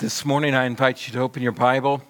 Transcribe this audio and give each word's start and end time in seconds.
This 0.00 0.24
morning, 0.24 0.54
I 0.54 0.66
invite 0.66 1.08
you 1.08 1.12
to 1.14 1.18
open 1.18 1.42
your 1.42 1.50
Bible 1.50 2.04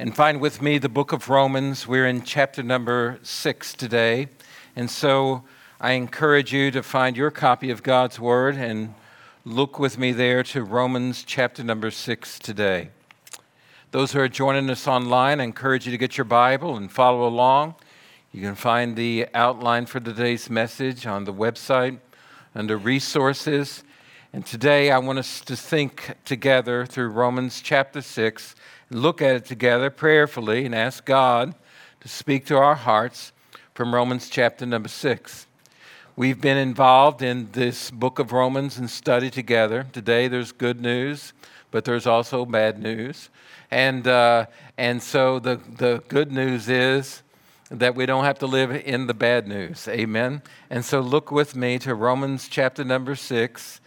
and 0.00 0.16
find 0.16 0.40
with 0.40 0.60
me 0.60 0.78
the 0.78 0.88
book 0.88 1.12
of 1.12 1.28
Romans. 1.28 1.86
We're 1.86 2.08
in 2.08 2.22
chapter 2.22 2.60
number 2.60 3.20
six 3.22 3.72
today. 3.72 4.26
And 4.74 4.90
so 4.90 5.44
I 5.80 5.92
encourage 5.92 6.52
you 6.52 6.72
to 6.72 6.82
find 6.82 7.16
your 7.16 7.30
copy 7.30 7.70
of 7.70 7.84
God's 7.84 8.18
Word 8.18 8.56
and 8.56 8.94
look 9.44 9.78
with 9.78 9.96
me 9.96 10.10
there 10.10 10.42
to 10.42 10.64
Romans 10.64 11.22
chapter 11.22 11.62
number 11.62 11.92
six 11.92 12.36
today. 12.36 12.90
Those 13.92 14.10
who 14.10 14.18
are 14.18 14.28
joining 14.28 14.68
us 14.68 14.88
online, 14.88 15.40
I 15.40 15.44
encourage 15.44 15.86
you 15.86 15.92
to 15.92 15.98
get 15.98 16.18
your 16.18 16.24
Bible 16.24 16.76
and 16.76 16.90
follow 16.90 17.28
along. 17.28 17.76
You 18.32 18.42
can 18.42 18.56
find 18.56 18.96
the 18.96 19.28
outline 19.34 19.86
for 19.86 20.00
today's 20.00 20.50
message 20.50 21.06
on 21.06 21.26
the 21.26 21.32
website 21.32 22.00
under 22.56 22.76
resources. 22.76 23.84
And 24.32 24.46
today 24.46 24.92
I 24.92 24.98
want 24.98 25.18
us 25.18 25.40
to 25.40 25.56
think 25.56 26.14
together 26.24 26.86
through 26.86 27.08
Romans 27.08 27.60
chapter 27.60 28.00
6, 28.00 28.54
look 28.88 29.20
at 29.20 29.34
it 29.34 29.44
together 29.44 29.90
prayerfully, 29.90 30.64
and 30.64 30.72
ask 30.72 31.04
God 31.04 31.56
to 32.00 32.08
speak 32.08 32.46
to 32.46 32.56
our 32.56 32.76
hearts 32.76 33.32
from 33.74 33.92
Romans 33.92 34.28
chapter 34.28 34.64
number 34.64 34.88
6. 34.88 35.48
We've 36.14 36.40
been 36.40 36.58
involved 36.58 37.22
in 37.22 37.50
this 37.50 37.90
book 37.90 38.20
of 38.20 38.30
Romans 38.30 38.78
and 38.78 38.88
study 38.88 39.30
together. 39.30 39.88
Today 39.92 40.28
there's 40.28 40.52
good 40.52 40.80
news, 40.80 41.32
but 41.72 41.84
there's 41.84 42.06
also 42.06 42.44
bad 42.44 42.80
news. 42.80 43.30
And, 43.68 44.06
uh, 44.06 44.46
and 44.78 45.02
so 45.02 45.40
the, 45.40 45.56
the 45.56 46.04
good 46.06 46.30
news 46.30 46.68
is 46.68 47.24
that 47.68 47.96
we 47.96 48.06
don't 48.06 48.24
have 48.24 48.38
to 48.38 48.46
live 48.46 48.70
in 48.70 49.08
the 49.08 49.14
bad 49.14 49.48
news. 49.48 49.88
Amen. 49.88 50.42
And 50.70 50.84
so 50.84 51.00
look 51.00 51.32
with 51.32 51.56
me 51.56 51.80
to 51.80 51.96
Romans 51.96 52.46
chapter 52.48 52.84
number 52.84 53.16
6 53.16 53.79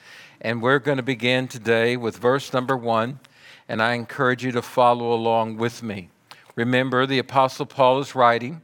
and 0.44 0.62
we're 0.62 0.80
going 0.80 0.98
to 0.98 1.04
begin 1.04 1.48
today 1.48 1.96
with 1.96 2.18
verse 2.18 2.52
number 2.52 2.76
one, 2.76 3.22
and 3.70 3.82
I 3.82 3.94
encourage 3.94 4.44
you 4.44 4.52
to 4.52 4.62
follow 4.62 5.14
along 5.14 5.56
with 5.56 5.82
me. 5.82 6.10
Remember, 6.56 7.06
the 7.06 7.20
Apostle 7.20 7.66
Paul 7.66 8.00
is 8.00 8.14
writing. 8.14 8.62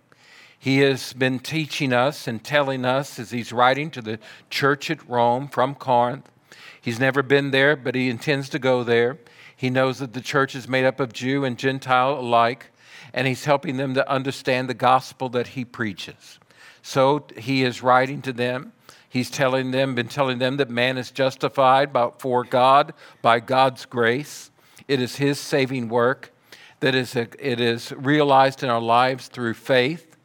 He 0.60 0.80
has 0.80 1.14
been 1.14 1.40
teaching 1.40 1.94
us 1.94 2.28
and 2.28 2.44
telling 2.44 2.84
us 2.84 3.18
as 3.18 3.32
he's 3.32 3.54
writing 3.54 3.92
to 3.92 4.02
the 4.02 4.20
church 4.50 4.92
at 4.92 5.08
Rome 5.08 5.48
from 5.48 5.74
Corinth. 5.74 6.30
He's 6.82 7.00
never 7.00 7.24
been 7.24 7.52
there, 7.52 7.78
but 7.78 7.96
he 7.96 8.10
intends 8.10 8.50
to 8.50 8.60
go 8.60 8.84
there. 8.84 9.18
He 9.56 9.70
knows 9.70 10.00
that 10.00 10.12
the 10.12 10.22
church 10.22 10.56
is 10.56 10.68
made 10.68 10.84
up 10.84 11.00
of 11.00 11.14
Jew 11.14 11.46
and 11.46 11.58
Gentile 11.58 12.20
alike, 12.20 12.72
and 13.14 13.26
he's 13.26 13.46
helping 13.46 13.78
them 13.78 13.94
to 13.94 14.12
understand 14.12 14.68
the 14.68 14.74
gospel 14.74 15.30
that 15.30 15.48
he 15.48 15.64
preaches. 15.64 16.40
So 16.82 17.26
he 17.38 17.64
is 17.64 17.82
writing 17.82 18.22
to 18.24 18.34
them. 18.34 18.74
He's 19.10 19.32
telling 19.32 19.72
them, 19.72 19.96
been 19.96 20.08
telling 20.08 20.38
them 20.38 20.58
that 20.58 20.70
man 20.70 20.98
is 20.98 21.10
justified 21.10 21.92
by, 21.92 22.12
for 22.20 22.44
God 22.44 22.94
by 23.22 23.40
God's 23.40 23.86
grace. 23.86 24.52
It 24.88 25.02
is 25.02 25.16
His 25.16 25.40
saving 25.40 25.90
work 25.90 26.32
that 26.80 26.96
is 26.96 27.16
a, 27.16 27.28
it 27.40 27.60
is 27.60 27.92
realized 27.94 28.64
in 28.64 28.70
our 28.70 28.82
lives 28.82 29.28
through 29.28 29.56
faith, 29.56 30.16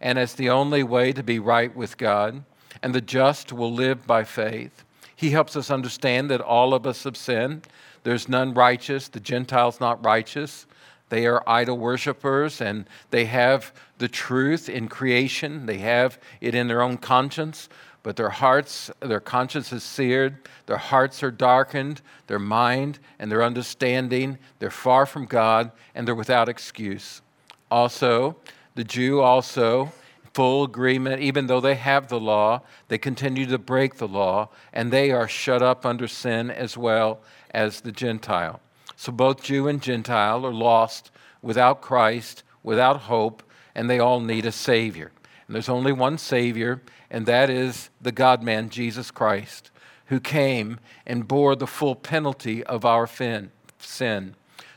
and 0.00 0.18
it's 0.18 0.34
the 0.34 0.50
only 0.50 0.82
way 0.82 1.12
to 1.12 1.22
be 1.22 1.38
right 1.38 1.74
with 1.74 1.96
God. 1.96 2.44
And 2.82 2.94
the 2.94 3.00
just 3.00 3.52
will 3.52 3.72
live 3.72 4.06
by 4.06 4.22
faith. 4.24 4.84
He 5.16 5.30
helps 5.30 5.56
us 5.56 5.70
understand 5.70 6.30
that 6.30 6.42
all 6.42 6.74
of 6.74 6.86
us 6.86 7.04
have 7.04 7.16
sinned. 7.16 7.66
There's 8.02 8.28
none 8.28 8.52
righteous. 8.52 9.08
The 9.08 9.18
Gentiles 9.18 9.80
not 9.80 10.04
righteous. 10.04 10.66
They 11.08 11.26
are 11.26 11.42
idol 11.46 11.78
worshippers 11.78 12.60
and 12.60 12.88
they 13.10 13.24
have 13.26 13.72
the 13.98 14.08
truth 14.08 14.68
in 14.68 14.88
creation. 14.88 15.66
They 15.66 15.78
have 15.78 16.18
it 16.40 16.54
in 16.54 16.68
their 16.68 16.82
own 16.82 16.98
conscience 16.98 17.68
but 18.06 18.14
their 18.14 18.30
hearts, 18.30 18.88
their 19.00 19.18
conscience 19.18 19.72
is 19.72 19.82
seared, 19.82 20.36
their 20.66 20.76
hearts 20.76 21.24
are 21.24 21.30
darkened, 21.32 22.00
their 22.28 22.38
mind 22.38 23.00
and 23.18 23.32
their 23.32 23.42
understanding, 23.42 24.38
they're 24.60 24.70
far 24.70 25.06
from 25.06 25.26
God, 25.26 25.72
and 25.92 26.06
they're 26.06 26.14
without 26.14 26.48
excuse. 26.48 27.20
Also, 27.68 28.36
the 28.76 28.84
Jew 28.84 29.20
also, 29.22 29.90
full 30.34 30.62
agreement, 30.62 31.20
even 31.20 31.48
though 31.48 31.60
they 31.60 31.74
have 31.74 32.06
the 32.06 32.20
law, 32.20 32.62
they 32.86 32.96
continue 32.96 33.44
to 33.46 33.58
break 33.58 33.96
the 33.96 34.06
law, 34.06 34.50
and 34.72 34.92
they 34.92 35.10
are 35.10 35.26
shut 35.26 35.60
up 35.60 35.84
under 35.84 36.06
sin 36.06 36.48
as 36.48 36.76
well 36.76 37.18
as 37.50 37.80
the 37.80 37.90
Gentile. 37.90 38.60
So 38.94 39.10
both 39.10 39.42
Jew 39.42 39.66
and 39.66 39.82
Gentile 39.82 40.46
are 40.46 40.54
lost 40.54 41.10
without 41.42 41.80
Christ, 41.80 42.44
without 42.62 42.98
hope, 43.00 43.42
and 43.74 43.90
they 43.90 43.98
all 43.98 44.20
need 44.20 44.46
a 44.46 44.52
Savior. 44.52 45.10
And 45.48 45.54
there's 45.54 45.68
only 45.68 45.92
one 45.92 46.18
Savior, 46.18 46.82
and 47.10 47.26
that 47.26 47.50
is 47.50 47.90
the 48.00 48.12
God 48.12 48.42
man, 48.42 48.68
Jesus 48.68 49.10
Christ, 49.10 49.70
who 50.06 50.20
came 50.20 50.78
and 51.06 51.28
bore 51.28 51.56
the 51.56 51.66
full 51.66 51.94
penalty 51.94 52.62
of 52.64 52.84
our 52.84 53.06
sin. 53.06 53.50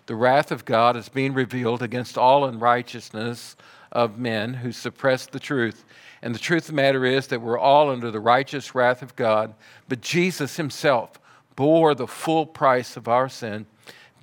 The 0.05 0.15
wrath 0.15 0.51
of 0.51 0.65
God 0.65 0.95
is 0.95 1.09
being 1.09 1.33
revealed 1.33 1.83
against 1.83 2.17
all 2.17 2.45
unrighteousness 2.45 3.55
of 3.91 4.17
men 4.17 4.55
who 4.55 4.71
suppress 4.71 5.25
the 5.25 5.39
truth. 5.39 5.85
And 6.21 6.33
the 6.33 6.39
truth 6.39 6.63
of 6.63 6.67
the 6.67 6.81
matter 6.81 7.05
is 7.05 7.27
that 7.27 7.41
we're 7.41 7.59
all 7.59 7.89
under 7.89 8.11
the 8.11 8.19
righteous 8.19 8.73
wrath 8.75 9.01
of 9.01 9.15
God, 9.15 9.53
but 9.87 10.01
Jesus 10.01 10.57
himself 10.57 11.19
bore 11.55 11.93
the 11.93 12.07
full 12.07 12.45
price 12.45 12.97
of 12.97 13.07
our 13.07 13.29
sin 13.29 13.65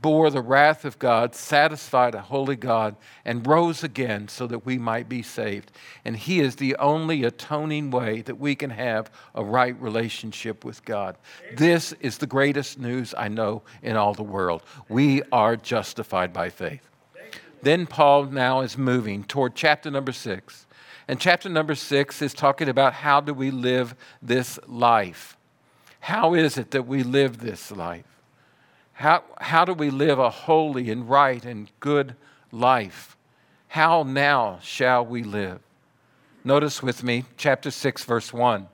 bore 0.02 0.30
the 0.30 0.40
wrath 0.40 0.84
of 0.84 0.98
God, 0.98 1.34
satisfied 1.34 2.14
a 2.14 2.20
holy 2.20 2.56
God, 2.56 2.96
and 3.24 3.46
rose 3.46 3.82
again 3.82 4.28
so 4.28 4.46
that 4.46 4.64
we 4.64 4.78
might 4.78 5.08
be 5.08 5.22
saved. 5.22 5.72
And 6.04 6.16
He 6.16 6.40
is 6.40 6.56
the 6.56 6.76
only 6.76 7.24
atoning 7.24 7.90
way 7.90 8.22
that 8.22 8.38
we 8.38 8.54
can 8.54 8.70
have 8.70 9.10
a 9.34 9.44
right 9.44 9.80
relationship 9.80 10.64
with 10.64 10.84
God. 10.84 11.16
This 11.56 11.92
is 12.00 12.18
the 12.18 12.26
greatest 12.26 12.78
news 12.78 13.14
I 13.16 13.28
know 13.28 13.62
in 13.82 13.96
all 13.96 14.14
the 14.14 14.22
world. 14.22 14.62
We 14.88 15.22
are 15.32 15.56
justified 15.56 16.32
by 16.32 16.50
faith. 16.50 16.88
Then 17.62 17.86
Paul 17.86 18.26
now 18.26 18.60
is 18.60 18.78
moving 18.78 19.24
toward 19.24 19.54
chapter 19.54 19.90
number 19.90 20.12
six. 20.12 20.66
And 21.08 21.20
chapter 21.20 21.48
number 21.48 21.74
six 21.74 22.20
is 22.20 22.34
talking 22.34 22.68
about 22.68 22.92
how 22.92 23.20
do 23.20 23.32
we 23.32 23.50
live 23.50 23.94
this 24.20 24.58
life? 24.66 25.36
How 26.00 26.34
is 26.34 26.58
it 26.58 26.72
that 26.72 26.86
we 26.86 27.02
live 27.02 27.38
this 27.38 27.70
life? 27.70 28.04
How, 28.96 29.24
how 29.38 29.66
do 29.66 29.74
we 29.74 29.90
live 29.90 30.18
a 30.18 30.30
holy 30.30 30.90
and 30.90 31.06
right 31.06 31.44
and 31.44 31.70
good 31.80 32.16
life? 32.50 33.14
How 33.68 34.04
now 34.04 34.58
shall 34.62 35.04
we 35.04 35.22
live? 35.22 35.60
Notice 36.44 36.82
with 36.82 37.04
me, 37.04 37.26
chapter 37.36 37.70
6, 37.70 38.04
verse 38.04 38.32
1. 38.32 38.68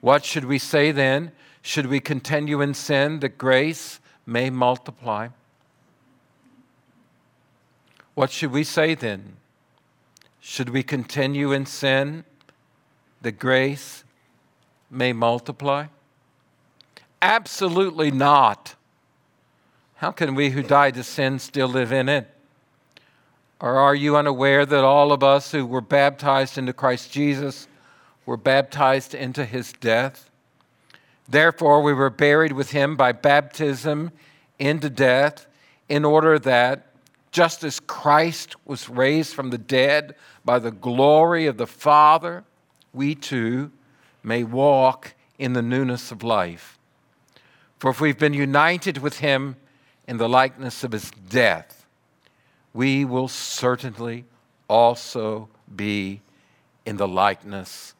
What 0.00 0.24
should 0.24 0.46
we 0.46 0.58
say 0.58 0.92
then? 0.92 1.32
Should 1.60 1.88
we 1.88 2.00
continue 2.00 2.62
in 2.62 2.72
sin 2.72 3.20
that 3.20 3.36
grace 3.36 4.00
may 4.24 4.48
multiply? 4.48 5.28
What 8.14 8.30
should 8.30 8.52
we 8.52 8.64
say 8.64 8.94
then? 8.94 9.36
Should 10.40 10.70
we 10.70 10.82
continue 10.82 11.52
in 11.52 11.66
sin 11.66 12.24
that 13.20 13.38
grace 13.38 14.04
may 14.90 15.12
multiply? 15.12 15.88
Absolutely 17.20 18.10
not. 18.10 18.76
How 20.00 20.12
can 20.12 20.34
we 20.34 20.48
who 20.48 20.62
died 20.62 20.94
to 20.94 21.02
sin 21.02 21.38
still 21.38 21.68
live 21.68 21.92
in 21.92 22.08
it? 22.08 22.26
Or 23.60 23.76
are 23.76 23.94
you 23.94 24.16
unaware 24.16 24.64
that 24.64 24.82
all 24.82 25.12
of 25.12 25.22
us 25.22 25.52
who 25.52 25.66
were 25.66 25.82
baptized 25.82 26.56
into 26.56 26.72
Christ 26.72 27.12
Jesus 27.12 27.68
were 28.24 28.38
baptized 28.38 29.14
into 29.14 29.44
his 29.44 29.74
death? 29.74 30.30
Therefore, 31.28 31.82
we 31.82 31.92
were 31.92 32.08
buried 32.08 32.52
with 32.52 32.70
him 32.70 32.96
by 32.96 33.12
baptism 33.12 34.10
into 34.58 34.88
death, 34.88 35.46
in 35.86 36.06
order 36.06 36.38
that, 36.38 36.86
just 37.30 37.62
as 37.62 37.78
Christ 37.78 38.56
was 38.64 38.88
raised 38.88 39.34
from 39.34 39.50
the 39.50 39.58
dead 39.58 40.14
by 40.46 40.58
the 40.58 40.70
glory 40.70 41.44
of 41.44 41.58
the 41.58 41.66
Father, 41.66 42.44
we 42.94 43.14
too 43.14 43.70
may 44.22 44.44
walk 44.44 45.12
in 45.38 45.52
the 45.52 45.60
newness 45.60 46.10
of 46.10 46.22
life. 46.22 46.78
For 47.78 47.90
if 47.90 48.00
we've 48.00 48.18
been 48.18 48.32
united 48.32 48.96
with 48.96 49.18
him, 49.18 49.56
in 50.10 50.16
the 50.16 50.28
likeness 50.28 50.82
of 50.82 50.90
his 50.90 51.12
death, 51.28 51.86
we 52.74 53.04
will 53.04 53.28
certainly 53.28 54.24
also 54.66 55.48
be 55.76 56.20
in 56.84 56.96
the 56.96 57.06
likeness 57.06 57.94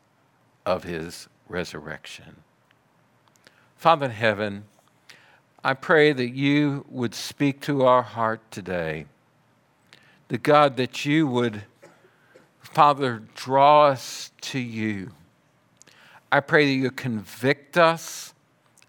of 0.66 0.82
his 0.82 1.28
resurrection. 1.48 2.34
Father 3.76 4.06
in 4.06 4.10
heaven, 4.10 4.64
I 5.62 5.72
pray 5.74 6.12
that 6.12 6.30
you 6.30 6.84
would 6.88 7.14
speak 7.14 7.60
to 7.60 7.84
our 7.84 8.02
heart 8.02 8.40
today. 8.50 9.06
The 10.26 10.38
God, 10.38 10.76
that 10.78 11.06
you 11.06 11.28
would, 11.28 11.62
Father, 12.58 13.22
draw 13.36 13.86
us 13.86 14.32
to 14.40 14.58
you. 14.58 15.12
I 16.32 16.40
pray 16.40 16.66
that 16.66 16.72
you 16.72 16.90
convict 16.90 17.78
us 17.78 18.34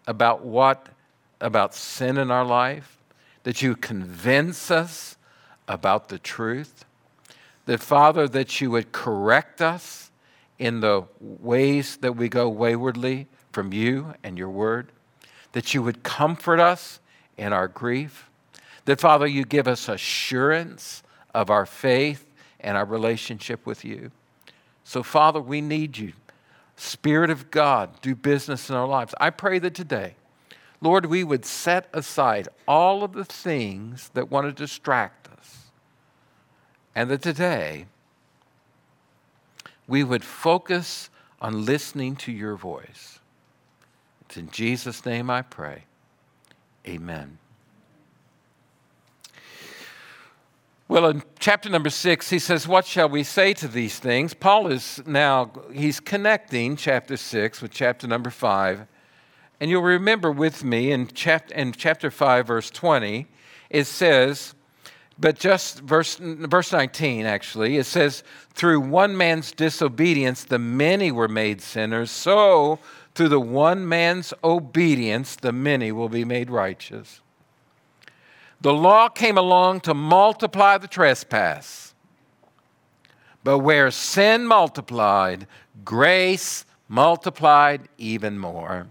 about 0.07 0.43
what, 0.43 0.87
about 1.39 1.75
sin 1.75 2.17
in 2.17 2.31
our 2.31 2.45
life 2.45 2.97
that 3.43 3.61
you 3.61 3.75
convince 3.75 4.69
us 4.69 5.17
about 5.67 6.09
the 6.09 6.19
truth. 6.19 6.85
That, 7.65 7.79
Father, 7.79 8.27
that 8.27 8.61
you 8.61 8.71
would 8.71 8.91
correct 8.91 9.61
us 9.61 10.11
in 10.59 10.79
the 10.81 11.05
ways 11.19 11.97
that 11.97 12.13
we 12.13 12.29
go 12.29 12.49
waywardly 12.49 13.27
from 13.51 13.73
you 13.73 14.13
and 14.23 14.37
your 14.37 14.49
word. 14.49 14.91
That 15.53 15.73
you 15.73 15.81
would 15.81 16.03
comfort 16.03 16.59
us 16.59 16.99
in 17.37 17.53
our 17.53 17.67
grief. 17.67 18.29
That, 18.85 18.99
Father, 18.99 19.27
you 19.27 19.43
give 19.45 19.67
us 19.67 19.89
assurance 19.89 21.03
of 21.33 21.49
our 21.49 21.65
faith 21.65 22.25
and 22.59 22.77
our 22.77 22.85
relationship 22.85 23.65
with 23.65 23.83
you. 23.83 24.11
So, 24.83 25.03
Father, 25.03 25.39
we 25.39 25.61
need 25.61 25.97
you. 25.97 26.13
Spirit 26.75 27.29
of 27.29 27.51
God, 27.51 28.01
do 28.01 28.15
business 28.15 28.69
in 28.69 28.75
our 28.75 28.87
lives. 28.87 29.13
I 29.19 29.29
pray 29.29 29.59
that 29.59 29.75
today, 29.75 30.15
Lord, 30.81 31.05
we 31.05 31.23
would 31.23 31.45
set 31.45 31.87
aside 31.93 32.49
all 32.67 33.03
of 33.03 33.13
the 33.13 33.23
things 33.23 34.09
that 34.15 34.31
want 34.31 34.47
to 34.47 34.51
distract 34.51 35.27
us. 35.27 35.67
And 36.95 37.09
that 37.11 37.21
today, 37.21 37.85
we 39.87 40.03
would 40.03 40.23
focus 40.23 41.09
on 41.39 41.65
listening 41.65 42.15
to 42.15 42.31
your 42.31 42.55
voice. 42.55 43.19
It's 44.25 44.37
in 44.37 44.49
Jesus' 44.49 45.05
name 45.05 45.29
I 45.29 45.43
pray. 45.43 45.83
Amen. 46.87 47.37
Well, 50.87 51.07
in 51.07 51.23
chapter 51.39 51.69
number 51.69 51.89
six, 51.89 52.29
he 52.29 52.39
says, 52.39 52.67
What 52.67 52.85
shall 52.85 53.07
we 53.07 53.23
say 53.23 53.53
to 53.53 53.67
these 53.67 53.97
things? 53.97 54.33
Paul 54.33 54.67
is 54.67 55.01
now, 55.05 55.51
he's 55.71 56.01
connecting 56.01 56.75
chapter 56.75 57.15
six 57.15 57.61
with 57.61 57.71
chapter 57.71 58.07
number 58.07 58.29
five. 58.29 58.87
And 59.61 59.69
you'll 59.69 59.83
remember 59.83 60.31
with 60.31 60.63
me 60.63 60.91
in, 60.91 61.07
chap- 61.07 61.51
in 61.51 61.71
chapter 61.73 62.09
5, 62.09 62.47
verse 62.47 62.71
20, 62.71 63.27
it 63.69 63.85
says, 63.85 64.55
but 65.19 65.37
just 65.37 65.81
verse, 65.81 66.15
verse 66.15 66.71
19, 66.71 67.27
actually, 67.27 67.77
it 67.77 67.85
says, 67.85 68.23
Through 68.55 68.79
one 68.79 69.15
man's 69.15 69.51
disobedience, 69.51 70.43
the 70.43 70.57
many 70.57 71.11
were 71.11 71.27
made 71.27 71.61
sinners. 71.61 72.09
So, 72.09 72.79
through 73.13 73.29
the 73.29 73.39
one 73.39 73.87
man's 73.87 74.33
obedience, 74.43 75.35
the 75.35 75.51
many 75.51 75.91
will 75.91 76.09
be 76.09 76.25
made 76.25 76.49
righteous. 76.49 77.21
The 78.61 78.73
law 78.73 79.09
came 79.09 79.37
along 79.37 79.81
to 79.81 79.93
multiply 79.93 80.79
the 80.79 80.87
trespass. 80.87 81.93
But 83.43 83.59
where 83.59 83.91
sin 83.91 84.47
multiplied, 84.47 85.45
grace 85.85 86.65
multiplied 86.87 87.89
even 87.99 88.39
more. 88.39 88.87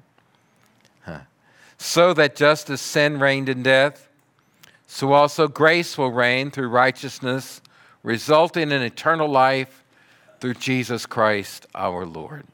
So 1.82 2.12
that 2.12 2.36
just 2.36 2.68
as 2.68 2.78
sin 2.82 3.18
reigned 3.18 3.48
in 3.48 3.62
death, 3.62 4.06
so 4.86 5.14
also 5.14 5.48
grace 5.48 5.96
will 5.96 6.12
reign 6.12 6.50
through 6.50 6.68
righteousness, 6.68 7.62
resulting 8.02 8.70
in 8.70 8.82
eternal 8.82 9.26
life 9.26 9.82
through 10.40 10.54
Jesus 10.54 11.06
Christ 11.06 11.66
our 11.74 12.04
Lord. 12.04 12.44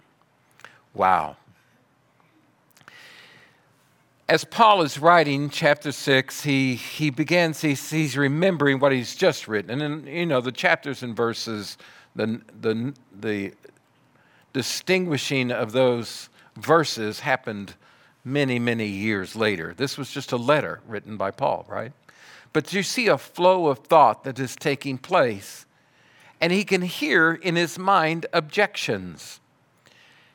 Wow. 0.94 1.38
As 4.28 4.44
Paul 4.44 4.82
is 4.82 4.96
writing 4.96 5.50
chapter 5.50 5.90
6, 5.90 6.44
he, 6.44 6.76
he 6.76 7.10
begins, 7.10 7.60
he's, 7.60 7.90
he's 7.90 8.16
remembering 8.16 8.78
what 8.78 8.92
he's 8.92 9.16
just 9.16 9.48
written. 9.48 9.72
And, 9.72 9.80
then, 9.80 10.06
you 10.06 10.26
know, 10.26 10.40
the 10.40 10.52
chapters 10.52 11.02
and 11.02 11.16
verses, 11.16 11.76
the, 12.14 12.40
the, 12.60 12.94
the 13.12 13.54
distinguishing 14.52 15.50
of 15.50 15.72
those 15.72 16.28
verses 16.56 17.18
happened 17.20 17.74
many, 18.26 18.58
many 18.58 18.88
years 18.88 19.36
later. 19.36 19.72
This 19.74 19.96
was 19.96 20.10
just 20.10 20.32
a 20.32 20.36
letter 20.36 20.80
written 20.86 21.16
by 21.16 21.30
Paul, 21.30 21.64
right? 21.68 21.92
But 22.52 22.72
you 22.72 22.82
see 22.82 23.06
a 23.06 23.16
flow 23.16 23.68
of 23.68 23.78
thought 23.78 24.24
that 24.24 24.40
is 24.40 24.56
taking 24.56 24.98
place, 24.98 25.64
and 26.40 26.52
he 26.52 26.64
can 26.64 26.82
hear 26.82 27.32
in 27.32 27.54
his 27.54 27.78
mind 27.78 28.26
objections. 28.32 29.40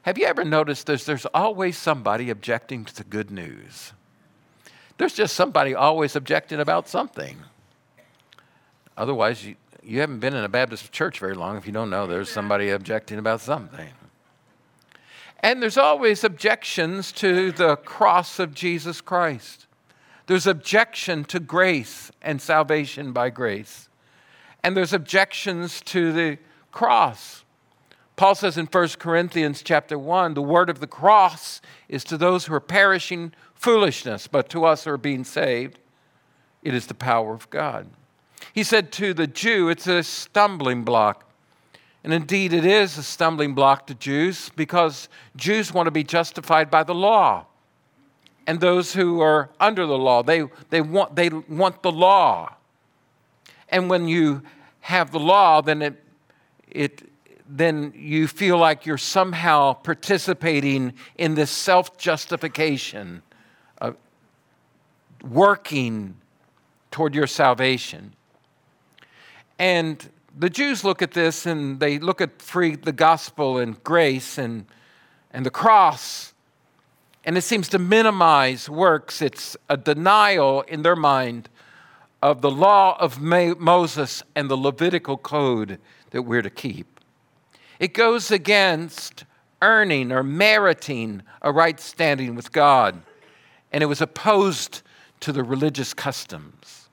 Have 0.03 0.17
you 0.17 0.25
ever 0.25 0.45
noticed 0.45 0.87
this? 0.87 1.03
There's 1.03 1.25
always 1.27 1.77
somebody 1.77 2.29
objecting 2.29 2.85
to 2.85 2.95
the 2.95 3.03
good 3.03 3.29
news. 3.29 3.91
There's 4.97 5.13
just 5.13 5.35
somebody 5.35 5.75
always 5.75 6.15
objecting 6.15 6.61
about 6.61 6.87
something. 6.87 7.37
Otherwise, 8.95 9.45
you, 9.45 9.55
you 9.83 9.99
haven't 9.99 10.19
been 10.19 10.33
in 10.33 10.43
a 10.43 10.49
Baptist 10.49 10.91
church 10.91 11.19
very 11.19 11.35
long 11.35 11.57
if 11.57 11.65
you 11.65 11.73
don't 11.73 11.89
know 11.89 12.07
there's 12.07 12.29
somebody 12.29 12.69
objecting 12.69 13.19
about 13.19 13.41
something. 13.41 13.89
And 15.41 15.61
there's 15.61 15.77
always 15.77 16.23
objections 16.23 17.11
to 17.13 17.51
the 17.51 17.75
cross 17.77 18.39
of 18.39 18.53
Jesus 18.53 19.01
Christ. 19.01 19.65
There's 20.27 20.47
objection 20.47 21.25
to 21.25 21.39
grace 21.39 22.11
and 22.21 22.41
salvation 22.41 23.11
by 23.11 23.31
grace. 23.31 23.89
And 24.63 24.77
there's 24.77 24.93
objections 24.93 25.81
to 25.81 26.13
the 26.13 26.37
cross. 26.71 27.43
Paul 28.15 28.35
says 28.35 28.57
in 28.57 28.67
1 28.67 28.87
Corinthians 28.99 29.63
chapter 29.63 29.97
1, 29.97 30.35
the 30.35 30.41
word 30.43 30.69
of 30.69 30.79
the 30.79 30.87
cross 30.87 31.59
is 31.89 32.03
to 32.03 32.17
those 32.17 32.45
who 32.45 32.53
are 32.53 32.59
perishing 32.59 33.33
foolishness, 33.55 34.27
but 34.27 34.47
to 34.49 34.63
us 34.63 34.83
who 34.83 34.91
are 34.91 34.97
being 34.97 35.23
saved, 35.23 35.79
it 36.61 36.75
is 36.75 36.85
the 36.85 36.93
power 36.93 37.33
of 37.33 37.49
God. 37.49 37.87
He 38.53 38.63
said 38.63 38.91
to 38.93 39.15
the 39.15 39.25
Jew, 39.25 39.69
it's 39.69 39.87
a 39.87 40.03
stumbling 40.03 40.83
block. 40.83 41.30
And 42.03 42.13
indeed, 42.13 42.51
it 42.53 42.65
is 42.65 42.97
a 42.97 43.03
stumbling 43.03 43.53
block 43.53 43.87
to 43.87 43.95
Jews 43.95 44.49
because 44.55 45.07
Jews 45.35 45.73
want 45.73 45.87
to 45.87 45.91
be 45.91 46.03
justified 46.03 46.71
by 46.71 46.83
the 46.83 46.95
law 46.95 47.45
and 48.47 48.59
those 48.59 48.93
who 48.93 49.21
are 49.21 49.49
under 49.59 49.85
the 49.85 49.97
law. 49.97 50.23
They, 50.23 50.43
they, 50.69 50.81
want, 50.81 51.15
they 51.15 51.29
want 51.29 51.83
the 51.83 51.91
law. 51.91 52.55
And 53.69 53.89
when 53.89 54.07
you 54.07 54.41
have 54.81 55.11
the 55.11 55.19
law, 55.19 55.61
then, 55.61 55.81
it, 55.81 56.03
it, 56.69 57.03
then 57.47 57.93
you 57.95 58.27
feel 58.27 58.57
like 58.57 58.85
you're 58.85 58.97
somehow 58.97 59.73
participating 59.73 60.93
in 61.17 61.35
this 61.35 61.51
self 61.51 61.97
justification, 61.97 63.21
of 63.77 63.93
uh, 63.93 63.97
working 65.27 66.15
toward 66.89 67.13
your 67.13 67.27
salvation. 67.27 68.13
And 69.59 70.09
the 70.37 70.49
Jews 70.49 70.83
look 70.83 71.01
at 71.01 71.11
this 71.11 71.45
and 71.45 71.79
they 71.79 71.99
look 71.99 72.21
at 72.21 72.41
free 72.41 72.75
the 72.75 72.91
gospel 72.91 73.57
and 73.57 73.81
grace 73.83 74.37
and, 74.37 74.65
and 75.31 75.45
the 75.45 75.51
cross 75.51 76.31
and 77.23 77.37
it 77.37 77.41
seems 77.41 77.69
to 77.69 77.79
minimize 77.79 78.69
works. 78.69 79.21
It's 79.21 79.55
a 79.69 79.77
denial 79.77 80.61
in 80.61 80.81
their 80.81 80.95
mind 80.95 81.49
of 82.21 82.41
the 82.41 82.51
law 82.51 82.97
of 82.99 83.21
Moses 83.21 84.23
and 84.35 84.49
the 84.49 84.57
Levitical 84.57 85.17
code 85.17 85.79
that 86.11 86.23
we're 86.23 86.41
to 86.41 86.49
keep. 86.49 86.99
It 87.79 87.93
goes 87.93 88.31
against 88.31 89.25
earning 89.61 90.11
or 90.11 90.23
meriting 90.23 91.21
a 91.41 91.51
right 91.51 91.79
standing 91.79 92.35
with 92.35 92.51
God, 92.51 93.01
and 93.71 93.83
it 93.83 93.87
was 93.87 94.01
opposed 94.01 94.81
to 95.19 95.31
the 95.31 95.43
religious 95.43 95.93
customs. 95.93 96.89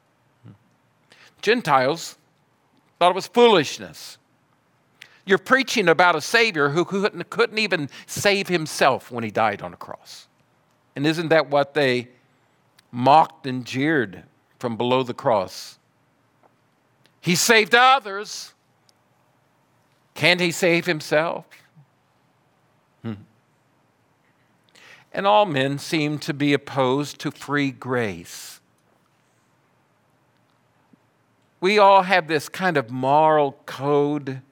Gentiles 1.40 2.17
thought 2.98 3.10
it 3.10 3.14
was 3.14 3.26
foolishness. 3.26 4.18
You're 5.24 5.38
preaching 5.38 5.88
about 5.88 6.16
a 6.16 6.20
Savior 6.20 6.70
who 6.70 6.84
couldn't, 6.84 7.28
couldn't 7.30 7.58
even 7.58 7.90
save 8.06 8.48
himself 8.48 9.10
when 9.10 9.24
he 9.24 9.30
died 9.30 9.62
on 9.62 9.74
a 9.74 9.76
cross. 9.76 10.26
And 10.96 11.06
isn't 11.06 11.28
that 11.28 11.50
what 11.50 11.74
they 11.74 12.08
mocked 12.90 13.46
and 13.46 13.64
jeered 13.64 14.24
from 14.58 14.76
below 14.76 15.02
the 15.02 15.14
cross? 15.14 15.78
He 17.20 17.34
saved 17.34 17.74
others. 17.74 18.54
Can't 20.14 20.40
he 20.40 20.50
save 20.50 20.86
himself? 20.86 21.44
Hmm. 23.02 23.12
And 25.12 25.26
all 25.26 25.46
men 25.46 25.78
seem 25.78 26.18
to 26.20 26.34
be 26.34 26.52
opposed 26.52 27.20
to 27.20 27.30
free 27.30 27.70
grace. 27.70 28.57
We 31.60 31.78
all 31.78 32.02
have 32.02 32.28
this 32.28 32.48
kind 32.48 32.76
of 32.76 32.90
moral 32.90 33.52
code 33.66 34.42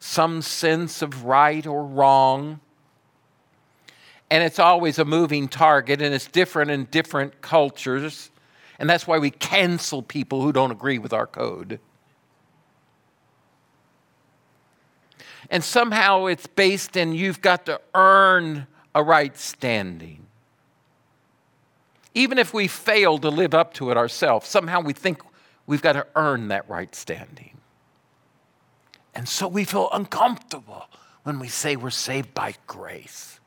some 0.00 0.42
sense 0.42 1.02
of 1.02 1.24
right 1.24 1.66
or 1.66 1.84
wrong. 1.84 2.60
And 4.30 4.44
it's 4.44 4.58
always 4.58 4.98
a 4.98 5.04
moving 5.04 5.48
target, 5.48 6.02
and 6.02 6.14
it's 6.14 6.26
different 6.26 6.70
in 6.70 6.84
different 6.84 7.40
cultures. 7.40 8.30
And 8.78 8.88
that's 8.88 9.06
why 9.06 9.18
we 9.18 9.30
cancel 9.30 10.02
people 10.02 10.42
who 10.42 10.52
don't 10.52 10.70
agree 10.70 10.98
with 10.98 11.12
our 11.12 11.26
code. 11.26 11.80
And 15.50 15.64
somehow 15.64 16.26
it's 16.26 16.46
based 16.46 16.96
in 16.96 17.14
you've 17.14 17.40
got 17.40 17.66
to 17.66 17.80
earn 17.94 18.66
a 18.94 19.02
right 19.02 19.36
standing. 19.36 20.26
Even 22.14 22.38
if 22.38 22.52
we 22.52 22.68
fail 22.68 23.18
to 23.18 23.30
live 23.30 23.54
up 23.54 23.72
to 23.74 23.90
it 23.90 23.96
ourselves, 23.96 24.46
somehow 24.46 24.80
we 24.80 24.92
think 24.92 25.22
we've 25.68 25.82
got 25.82 25.92
to 25.92 26.06
earn 26.16 26.48
that 26.48 26.68
right 26.68 26.92
standing. 26.96 27.56
And 29.14 29.28
so 29.28 29.46
we 29.46 29.64
feel 29.64 29.88
uncomfortable 29.92 30.88
when 31.22 31.38
we 31.38 31.46
say 31.48 31.76
we're 31.76 31.90
saved 31.90 32.34
by 32.34 32.54
grace. 32.66 33.38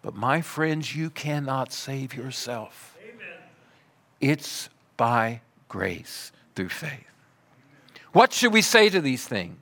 But 0.00 0.14
my 0.14 0.40
friends, 0.40 0.96
you 0.96 1.10
cannot 1.10 1.72
save 1.72 2.14
yourself. 2.14 2.96
Amen. 3.02 3.38
It's 4.20 4.68
by 4.96 5.42
grace 5.68 6.32
through 6.54 6.70
faith. 6.70 7.06
What 8.12 8.32
should 8.32 8.52
we 8.52 8.62
say 8.62 8.88
to 8.88 9.00
these 9.00 9.26
things? 9.26 9.58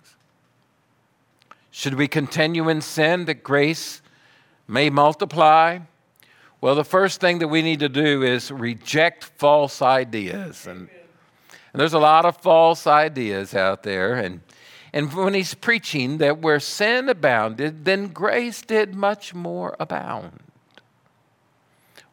Should 1.71 1.95
we 1.95 2.09
continue 2.09 2.69
in 2.69 2.81
sin 2.81 3.25
that 3.27 3.43
grace 3.43 4.03
may 4.67 4.91
multiply? 4.91 5.79
Well, 6.61 6.75
the 6.75 6.85
first 6.85 7.21
thing 7.21 7.39
that 7.39 7.49
we 7.49 7.63
need 7.63 7.81
to 7.81 7.89
do 7.89 8.23
is 8.23 8.51
reject 8.51 9.25
false 9.25 9.81
ideas. 9.81 10.67
And, 10.67 10.91
and 11.73 11.81
there's 11.81 11.95
a 11.95 11.99
lot 11.99 12.27
of 12.27 12.37
false 12.37 12.87
ideas 12.87 13.55
out 13.55 13.83
there. 13.83 14.15
And, 14.15 14.43
and 14.93 15.13
when 15.15 15.33
he's 15.33 15.55
preaching 15.55 16.19
that 16.19 16.41
where 16.41 16.61
sin 16.61 17.09
abounded, 17.09 17.87
then 17.87 18.09
grace 18.09 18.61
did 18.61 18.95
much 18.95 19.33
more 19.33 19.75
abound. 19.81 20.41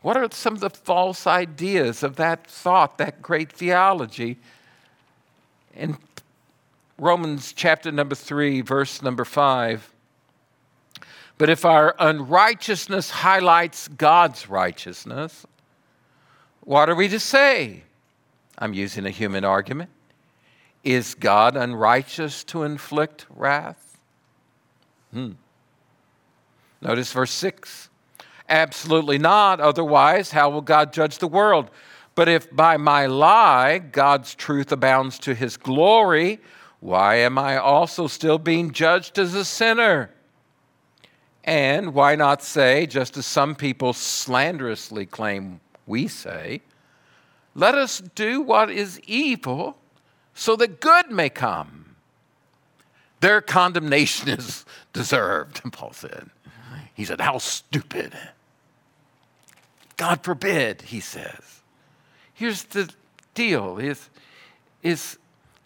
What 0.01 0.15
are 0.15 0.29
some 0.31 0.53
of 0.53 0.61
the 0.61 0.69
false 0.69 1.27
ideas 1.27 2.01
of 2.01 2.15
that 2.15 2.47
thought, 2.47 2.97
that 2.99 3.21
great 3.21 3.51
theology? 3.51 4.37
In 5.75 5.97
Romans 6.97 7.51
chapter 7.51 7.91
number 7.91 8.15
3, 8.15 8.61
verse 8.61 9.01
number 9.01 9.25
5, 9.25 9.91
but 11.37 11.49
if 11.49 11.65
our 11.65 11.95
unrighteousness 11.99 13.09
highlights 13.09 13.87
God's 13.87 14.49
righteousness, 14.49 15.45
what 16.61 16.89
are 16.89 16.95
we 16.95 17.07
to 17.09 17.19
say? 17.19 17.83
I'm 18.57 18.73
using 18.73 19.05
a 19.05 19.11
human 19.11 19.45
argument. 19.45 19.89
Is 20.83 21.15
God 21.15 21.55
unrighteous 21.55 22.43
to 22.45 22.63
inflict 22.63 23.25
wrath? 23.29 23.99
Hmm. 25.13 25.33
Notice 26.81 27.11
verse 27.11 27.31
6. 27.31 27.89
Absolutely 28.49 29.17
not. 29.17 29.59
Otherwise, 29.59 30.31
how 30.31 30.49
will 30.49 30.61
God 30.61 30.93
judge 30.93 31.17
the 31.19 31.27
world? 31.27 31.69
But 32.15 32.29
if 32.29 32.53
by 32.55 32.77
my 32.77 33.05
lie 33.05 33.77
God's 33.77 34.33
truth 34.33 34.71
abounds 34.71 35.19
to 35.19 35.35
his 35.35 35.55
glory, 35.57 36.39
why 36.79 37.15
am 37.17 37.37
I 37.37 37.57
also 37.57 38.07
still 38.07 38.39
being 38.39 38.71
judged 38.71 39.19
as 39.19 39.35
a 39.35 39.45
sinner? 39.45 40.11
And 41.47 41.93
why 41.93 42.15
not 42.15 42.43
say, 42.43 42.85
just 42.85 43.15
as 43.15 43.25
some 43.25 43.55
people 43.55 43.93
slanderously 43.93 45.05
claim 45.05 45.61
we 45.85 46.09
say, 46.09 46.61
let 47.55 47.73
us 47.73 48.01
do 48.13 48.41
what 48.41 48.69
is 48.69 48.99
evil 49.07 49.77
so 50.35 50.57
that 50.57 50.81
good 50.81 51.09
may 51.09 51.29
come. 51.29 51.95
Their 53.21 53.41
condemnation 53.41 54.29
is 54.37 54.65
deserved, 54.91 55.61
Paul 55.71 55.93
said. 55.93 56.29
He 56.93 57.05
said, 57.05 57.21
How 57.21 57.37
stupid. 57.37 58.13
God 59.95 60.23
forbid, 60.23 60.83
he 60.83 60.99
says. 60.99 61.61
Here's 62.33 62.63
the 62.63 62.91
deal 63.33 63.79
is, 63.79 64.09
is 64.83 65.17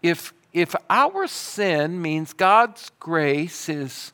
if, 0.02 0.34
if 0.54 0.74
our 0.90 1.28
sin 1.28 2.02
means 2.02 2.32
God's 2.32 2.92
grace 3.00 3.68
is 3.68 4.14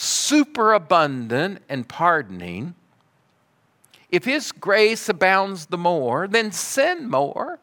superabundant 0.00 1.60
and 1.68 1.88
pardoning, 1.88 2.72
if 4.10 4.24
His 4.24 4.52
grace 4.52 5.08
abounds 5.08 5.66
the 5.66 5.76
more, 5.76 6.28
then 6.28 6.52
sin 6.52 7.10
more, 7.10 7.58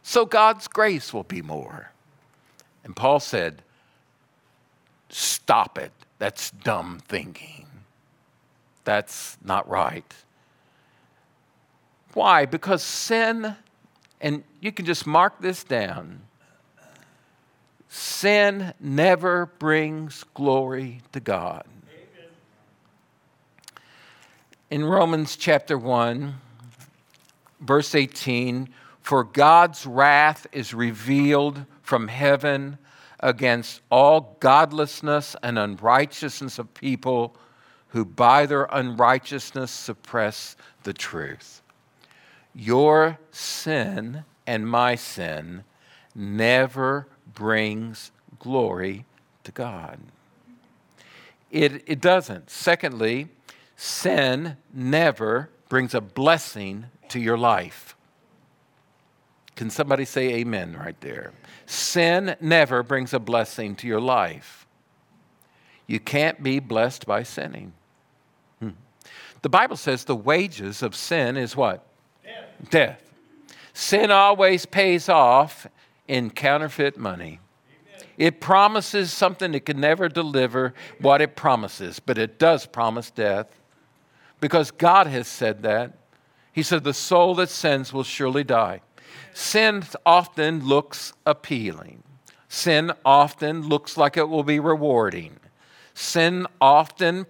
so 0.00 0.24
God's 0.24 0.68
grace 0.68 1.12
will 1.12 1.24
be 1.24 1.42
more. 1.42 1.90
And 2.84 2.94
Paul 2.94 3.18
said, 3.18 3.62
Stop 5.08 5.78
it. 5.78 5.90
That's 6.20 6.52
dumb 6.52 7.00
thinking. 7.08 7.66
That's 8.84 9.36
not 9.44 9.68
right. 9.68 10.14
Why? 12.14 12.46
Because 12.46 12.84
sin, 12.84 13.56
and 14.20 14.44
you 14.60 14.70
can 14.70 14.86
just 14.86 15.08
mark 15.08 15.40
this 15.40 15.64
down 15.64 16.20
sin 17.92 18.72
never 18.78 19.46
brings 19.58 20.24
glory 20.34 21.02
to 21.10 21.18
God 21.18 21.64
in 24.70 24.84
Romans 24.84 25.34
chapter 25.34 25.76
1, 25.76 26.34
verse 27.60 27.94
18 27.94 28.68
For 29.02 29.24
God's 29.24 29.84
wrath 29.84 30.46
is 30.52 30.72
revealed 30.72 31.64
from 31.82 32.06
heaven 32.06 32.78
against 33.18 33.82
all 33.90 34.36
godlessness 34.38 35.34
and 35.42 35.58
unrighteousness 35.58 36.58
of 36.58 36.72
people 36.72 37.36
who 37.88 38.04
by 38.04 38.46
their 38.46 38.68
unrighteousness 38.70 39.72
suppress 39.72 40.56
the 40.84 40.92
truth. 40.92 41.60
Your 42.54 43.18
sin 43.32 44.24
and 44.46 44.68
my 44.68 44.94
sin 44.94 45.64
never 46.14 47.08
brings 47.34 48.12
glory 48.38 49.04
to 49.42 49.50
God. 49.50 49.98
It, 51.50 51.82
it 51.86 52.00
doesn't. 52.00 52.48
Secondly, 52.48 53.28
sin 53.80 54.58
never 54.74 55.48
brings 55.70 55.94
a 55.94 56.02
blessing 56.02 56.84
to 57.08 57.18
your 57.18 57.38
life. 57.38 57.96
Can 59.56 59.70
somebody 59.70 60.04
say 60.04 60.34
amen 60.34 60.76
right 60.78 61.00
there? 61.00 61.32
Sin 61.64 62.36
never 62.42 62.82
brings 62.82 63.14
a 63.14 63.18
blessing 63.18 63.74
to 63.76 63.86
your 63.86 64.00
life. 64.00 64.66
You 65.86 65.98
can't 65.98 66.42
be 66.42 66.60
blessed 66.60 67.06
by 67.06 67.22
sinning. 67.22 67.72
Hmm. 68.58 68.70
The 69.40 69.48
Bible 69.48 69.76
says 69.76 70.04
the 70.04 70.14
wages 70.14 70.82
of 70.82 70.94
sin 70.94 71.38
is 71.38 71.56
what? 71.56 71.86
Death. 72.22 72.70
Death. 72.70 73.12
Sin 73.72 74.10
always 74.10 74.66
pays 74.66 75.08
off 75.08 75.66
in 76.06 76.28
counterfeit 76.28 76.98
money. 76.98 77.40
It 78.18 78.42
promises 78.42 79.10
something 79.10 79.54
it 79.54 79.64
can 79.64 79.80
never 79.80 80.10
deliver 80.10 80.74
what 81.00 81.22
it 81.22 81.34
promises, 81.34 81.98
but 81.98 82.18
it 82.18 82.38
does 82.38 82.66
promise 82.66 83.10
death 83.10 83.59
because 84.40 84.70
God 84.70 85.06
has 85.06 85.28
said 85.28 85.62
that. 85.62 85.92
He 86.52 86.62
said, 86.62 86.82
The 86.82 86.94
soul 86.94 87.34
that 87.36 87.50
sins 87.50 87.92
will 87.92 88.04
surely 88.04 88.44
die. 88.44 88.80
Sin 89.32 89.84
often 90.04 90.66
looks 90.66 91.12
appealing. 91.24 92.02
Sin 92.48 92.92
often 93.04 93.68
looks 93.68 93.96
like 93.96 94.16
it 94.16 94.28
will 94.28 94.42
be 94.42 94.58
rewarding. 94.58 95.38
Sin 95.94 96.46
often 96.60 97.26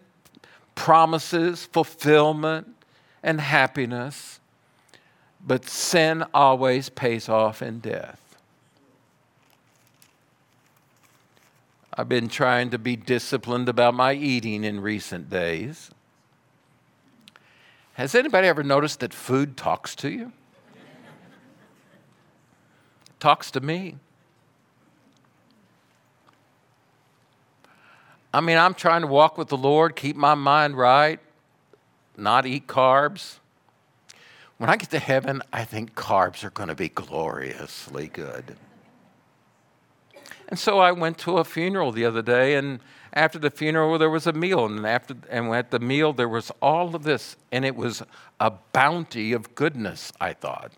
promises 0.74 1.66
fulfillment 1.66 2.68
and 3.22 3.40
happiness, 3.40 4.40
but 5.46 5.68
sin 5.68 6.24
always 6.32 6.88
pays 6.88 7.28
off 7.28 7.60
in 7.60 7.80
death. 7.80 8.18
I've 11.92 12.08
been 12.08 12.28
trying 12.28 12.70
to 12.70 12.78
be 12.78 12.96
disciplined 12.96 13.68
about 13.68 13.94
my 13.94 14.14
eating 14.14 14.64
in 14.64 14.80
recent 14.80 15.28
days. 15.28 15.90
Has 18.00 18.14
anybody 18.14 18.48
ever 18.48 18.62
noticed 18.62 19.00
that 19.00 19.12
food 19.12 19.58
talks 19.58 19.94
to 19.96 20.08
you? 20.08 20.32
talks 23.18 23.50
to 23.50 23.60
me. 23.60 23.96
I 28.32 28.40
mean, 28.40 28.56
I'm 28.56 28.72
trying 28.72 29.02
to 29.02 29.06
walk 29.06 29.36
with 29.36 29.48
the 29.48 29.58
Lord, 29.58 29.96
keep 29.96 30.16
my 30.16 30.34
mind 30.34 30.78
right, 30.78 31.20
not 32.16 32.46
eat 32.46 32.66
carbs. 32.66 33.36
When 34.56 34.70
I 34.70 34.76
get 34.76 34.88
to 34.92 34.98
heaven, 34.98 35.42
I 35.52 35.64
think 35.64 35.94
carbs 35.94 36.42
are 36.42 36.48
going 36.48 36.70
to 36.70 36.74
be 36.74 36.88
gloriously 36.88 38.08
good. 38.08 38.56
And 40.48 40.58
so 40.58 40.78
I 40.78 40.92
went 40.92 41.18
to 41.18 41.36
a 41.36 41.44
funeral 41.44 41.92
the 41.92 42.06
other 42.06 42.22
day, 42.22 42.54
and 42.54 42.80
after 43.12 43.38
the 43.38 43.50
funeral 43.50 43.98
there 43.98 44.10
was 44.10 44.26
a 44.26 44.32
meal, 44.32 44.66
and 44.66 44.86
after 44.86 45.14
and 45.28 45.52
at 45.54 45.70
the 45.70 45.78
meal 45.78 46.12
there 46.12 46.28
was 46.28 46.50
all 46.62 46.94
of 46.94 47.02
this, 47.02 47.36
and 47.50 47.64
it 47.64 47.76
was 47.76 48.02
a 48.38 48.52
bounty 48.72 49.32
of 49.32 49.54
goodness. 49.54 50.12
I 50.20 50.32
thought. 50.32 50.72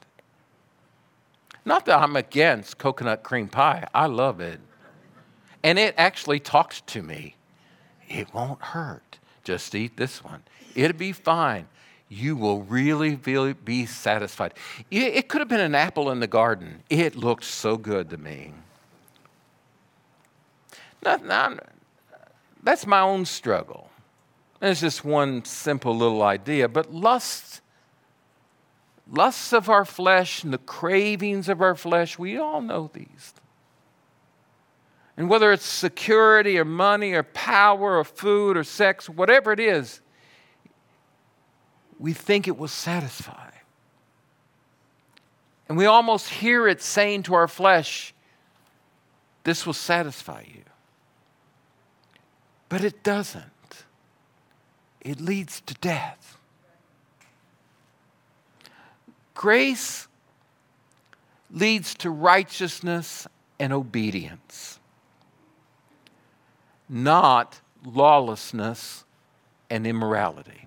Not 1.65 1.87
that 1.87 2.01
I'm 2.01 2.17
against 2.17 2.79
coconut 2.79 3.23
cream 3.23 3.49
pie. 3.49 3.87
I 3.95 4.07
love 4.07 4.41
it, 4.41 4.61
and 5.63 5.79
it 5.79 5.95
actually 5.97 6.41
talks 6.41 6.81
to 6.83 7.03
me. 7.03 7.37
It 8.09 8.35
won't 8.35 8.61
hurt. 8.61 9.19
Just 9.45 9.75
eat 9.75 9.97
this 9.97 10.23
one. 10.23 10.43
It'll 10.75 10.97
be 10.97 11.13
fine. 11.13 11.67
You 12.09 12.37
will 12.37 12.63
really, 12.63 13.15
really 13.25 13.55
be 13.55 13.87
satisfied. 13.87 14.53
It 14.91 15.29
could 15.29 15.41
have 15.41 15.49
been 15.49 15.61
an 15.61 15.75
apple 15.75 16.11
in 16.11 16.21
the 16.21 16.27
garden. 16.27 16.83
It 16.91 17.17
looked 17.17 17.45
so 17.45 17.79
good 17.79 18.11
to 18.11 18.19
me. 18.19 18.53
Not, 21.03 21.25
that's 22.63 22.87
my 22.87 23.01
own 23.01 23.25
struggle. 23.25 23.91
it's 24.61 24.81
just 24.81 25.05
one 25.05 25.45
simple 25.45 25.97
little 25.97 26.23
idea. 26.23 26.69
But 26.69 26.93
lust, 26.93 27.61
lusts 29.11 29.53
of 29.53 29.69
our 29.69 29.85
flesh 29.85 30.45
and 30.45 30.53
the 30.53 30.59
cravings 30.59 31.49
of 31.49 31.61
our 31.61 31.75
flesh, 31.75 32.19
we 32.19 32.39
all 32.39 32.61
know 32.61 32.91
these. 32.93 33.35
And 35.17 35.29
whether 35.29 35.53
it's 35.53 35.65
security 35.65 36.59
or 36.59 36.65
money 36.65 37.13
or 37.13 37.23
power 37.23 37.99
or 37.99 38.05
food 38.05 38.57
or 38.57 38.65
sex, 38.65 39.09
whatever 39.09 39.53
it 39.53 39.61
is, 39.61 40.01
we 41.99 42.13
think 42.13 42.49
it 42.49 42.57
will 42.57 42.69
satisfy. 42.69 43.51
And 45.69 45.77
we 45.77 45.87
almost 45.87 46.29
hear 46.29 46.67
it 46.67 46.83
saying 46.83 47.25
to 47.25 47.35
our 47.35 47.49
flesh, 47.49 48.15
This 49.45 49.67
will 49.67 49.73
satisfy 49.73 50.45
you. 50.47 50.63
But 52.73 52.85
it 52.85 53.03
doesn't. 53.03 53.85
It 55.03 55.21
leads 55.21 55.61
to 55.61 55.75
death. 55.75 56.39
grace 59.35 60.09
leads 61.51 61.95
to 61.97 62.09
righteousness 62.09 63.27
and 63.61 63.75
obedience, 63.75 64.79
not 66.89 67.61
lawlessness 67.85 69.05
and 69.69 69.87
immorality. 69.87 70.67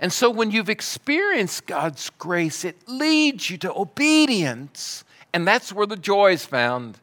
And 0.00 0.10
so 0.10 0.30
when 0.30 0.50
you've 0.50 0.70
experienced 0.70 1.66
God's 1.66 2.08
grace, 2.08 2.64
it 2.64 2.88
leads 2.88 3.50
you 3.50 3.58
to 3.58 3.78
obedience, 3.78 5.04
and 5.34 5.46
that's 5.46 5.74
where 5.74 5.86
the 5.86 5.96
joy 5.96 6.32
is 6.32 6.46
found. 6.46 7.00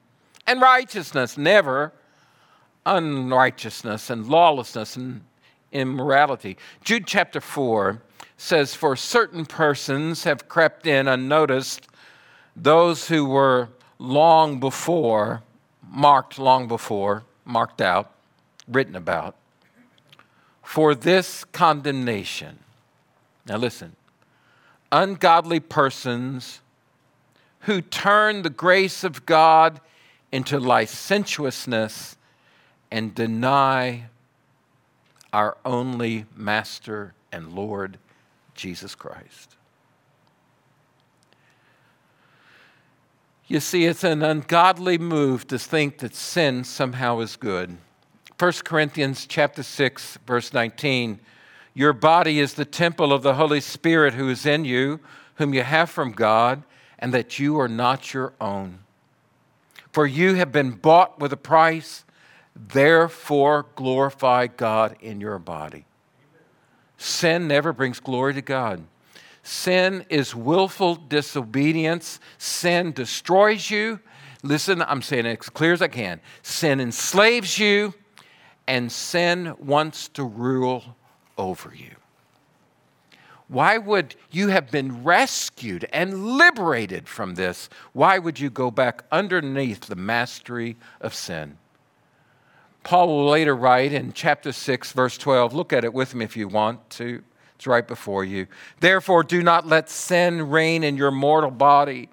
And 0.48 0.60
righteousness, 0.62 1.38
never 1.38 1.94
unrighteousness 2.86 4.10
and 4.10 4.27
lawlessness 4.27 4.96
and 4.96 5.22
immorality. 5.72 6.58
Jude 6.84 7.08
chapter 7.08 7.42
4 7.42 8.01
says, 8.38 8.75
For 8.75 8.96
certain 8.96 9.46
persons 9.46 10.24
have 10.24 10.48
crept 10.48 10.88
in 10.88 11.08
unnoticed, 11.08 11.88
those 12.56 13.08
who 13.08 13.25
were 13.25 13.70
long 14.00 14.60
before, 14.60 15.44
marked 15.89 16.39
long 16.39 16.68
before, 16.68 17.24
marked 17.44 17.82
out, 17.82 18.12
written 18.68 18.96
about, 18.96 19.36
for 20.63 20.96
this 20.96 21.44
condemnation. 21.46 22.60
Now 23.46 23.58
listen, 23.58 23.96
ungodly 24.92 25.60
persons 25.60 26.62
who 27.62 27.82
turn 27.82 28.42
the 28.42 28.50
grace 28.50 29.04
of 29.04 29.25
God 29.25 29.80
into 30.32 30.60
licentiousness 30.60 32.14
and 32.92 33.13
deny 33.13 34.06
our 35.34 35.58
only 35.65 36.25
Master 36.36 37.13
and 37.32 37.54
Lord, 37.54 37.98
Jesus 38.54 38.96
Christ. 38.96 39.56
You 43.48 43.60
see, 43.60 43.86
it's 43.86 44.04
an 44.04 44.24
ungodly 44.24 44.98
move 44.98 45.46
to 45.48 45.60
think 45.60 46.00
that 46.00 46.15
sin 46.15 46.63
somehow 46.63 47.20
is 47.20 47.36
good. 47.36 47.77
1 48.39 48.51
Corinthians 48.63 49.25
chapter 49.27 49.63
6 49.63 50.18
verse 50.25 50.51
19 50.51 51.20
Your 51.74 51.94
body 51.94 52.39
is 52.39 52.54
the 52.54 52.65
temple 52.65 53.13
of 53.13 53.24
the 53.24 53.36
Holy 53.36 53.62
Spirit 53.62 54.13
who 54.13 54.30
is 54.30 54.46
in 54.46 54.65
you 54.65 55.00
whom 55.36 55.54
you 55.54 55.63
have 55.63 55.89
from 55.89 56.12
God 56.12 56.63
and 57.00 57.13
that 57.13 57.39
you 57.39 57.58
are 57.60 57.70
not 57.70 58.13
your 58.13 58.34
own 58.42 58.80
for 59.94 60.06
you 60.06 60.34
have 60.34 60.51
been 60.51 60.72
bought 60.72 61.18
with 61.20 61.32
a 61.32 61.38
price 61.38 62.04
therefore 62.55 63.65
glorify 63.75 64.47
God 64.47 64.95
in 65.01 65.19
your 65.21 65.39
body 65.39 65.85
Sin 66.97 67.47
never 67.47 67.74
brings 67.74 68.00
glory 68.00 68.33
to 68.33 68.41
God 68.41 68.83
Sin 69.45 70.03
is 70.09 70.33
willful 70.33 70.95
disobedience. 70.95 72.19
Sin 72.39 72.91
destroys 72.93 73.69
you. 73.69 74.00
Listen, 74.41 74.81
I'm 74.81 75.03
saying 75.03 75.27
it 75.27 75.39
as 75.39 75.50
clear 75.50 75.71
as 75.71 75.83
I 75.83 75.88
can. 75.88 76.19
Sin 76.41 76.79
enslaves 76.79 77.59
you, 77.59 77.93
and 78.65 78.91
sin 78.91 79.53
wants 79.59 80.07
to 80.09 80.24
rule 80.24 80.95
over 81.38 81.71
you. 81.75 81.91
Why 83.47 83.77
would 83.77 84.15
you 84.31 84.47
have 84.47 84.71
been 84.71 85.03
rescued 85.03 85.88
and 85.93 86.38
liberated 86.38 87.07
from 87.07 87.35
this? 87.35 87.69
Why 87.93 88.17
would 88.17 88.39
you 88.39 88.50
go 88.50 88.71
back 88.71 89.03
underneath 89.12 89.81
the 89.81 89.95
mastery 89.95 90.75
of 91.00 91.13
sin? 91.13 91.59
Paul 92.86 93.08
will 93.08 93.30
later 93.32 93.56
write 93.56 93.94
in 93.94 94.13
chapter 94.13 94.51
6, 94.51 94.92
verse 94.92 95.18
12. 95.18 95.56
Look 95.56 95.74
at 95.74 95.84
it 95.84 95.92
with 95.92 96.13
me 96.13 96.24
if 96.24 96.38
you 96.38 96.48
want 96.48 96.88
to. 96.92 97.24
It's 97.56 97.65
right 97.65 97.86
before 97.86 98.24
you. 98.24 98.46
Therefore, 98.80 99.24
do 99.24 99.42
not 99.42 99.65
let 99.65 99.89
sin 99.89 100.50
reign 100.50 100.84
in 100.84 100.96
your 100.96 101.10
mortal 101.10 101.50
body 101.50 102.10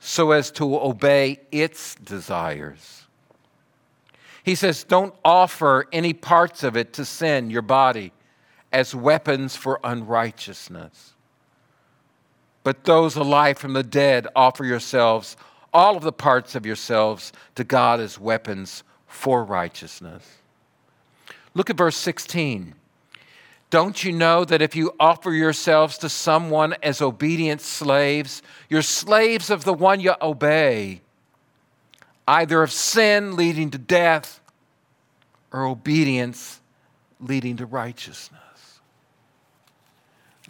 so 0.00 0.32
as 0.32 0.50
to 0.52 0.78
obey 0.78 1.40
its 1.50 1.94
desires. 1.94 3.06
He 4.42 4.54
says, 4.54 4.84
don't 4.84 5.14
offer 5.24 5.86
any 5.90 6.12
parts 6.12 6.64
of 6.64 6.76
it 6.76 6.92
to 6.92 7.06
sin, 7.06 7.48
your 7.48 7.62
body, 7.62 8.12
as 8.70 8.94
weapons 8.94 9.56
for 9.56 9.80
unrighteousness. 9.82 11.14
But 12.62 12.84
those 12.84 13.16
alive 13.16 13.56
from 13.56 13.72
the 13.72 13.82
dead, 13.82 14.26
offer 14.36 14.66
yourselves, 14.66 15.38
all 15.72 15.96
of 15.96 16.02
the 16.02 16.12
parts 16.12 16.54
of 16.54 16.66
yourselves, 16.66 17.32
to 17.54 17.64
God 17.64 18.00
as 18.00 18.18
weapons 18.18 18.82
for 19.14 19.44
righteousness. 19.44 20.28
Look 21.54 21.70
at 21.70 21.76
verse 21.76 21.96
16. 21.96 22.74
Don't 23.70 24.04
you 24.04 24.12
know 24.12 24.44
that 24.44 24.60
if 24.60 24.76
you 24.76 24.92
offer 25.00 25.32
yourselves 25.32 25.96
to 25.98 26.08
someone 26.08 26.74
as 26.82 27.00
obedient 27.00 27.60
slaves, 27.60 28.42
you're 28.68 28.82
slaves 28.82 29.50
of 29.50 29.64
the 29.64 29.72
one 29.72 30.00
you 30.00 30.14
obey, 30.20 31.00
either 32.26 32.62
of 32.62 32.70
sin 32.70 33.36
leading 33.36 33.70
to 33.70 33.78
death 33.78 34.40
or 35.52 35.64
obedience 35.64 36.60
leading 37.20 37.56
to 37.56 37.66
righteousness? 37.66 38.80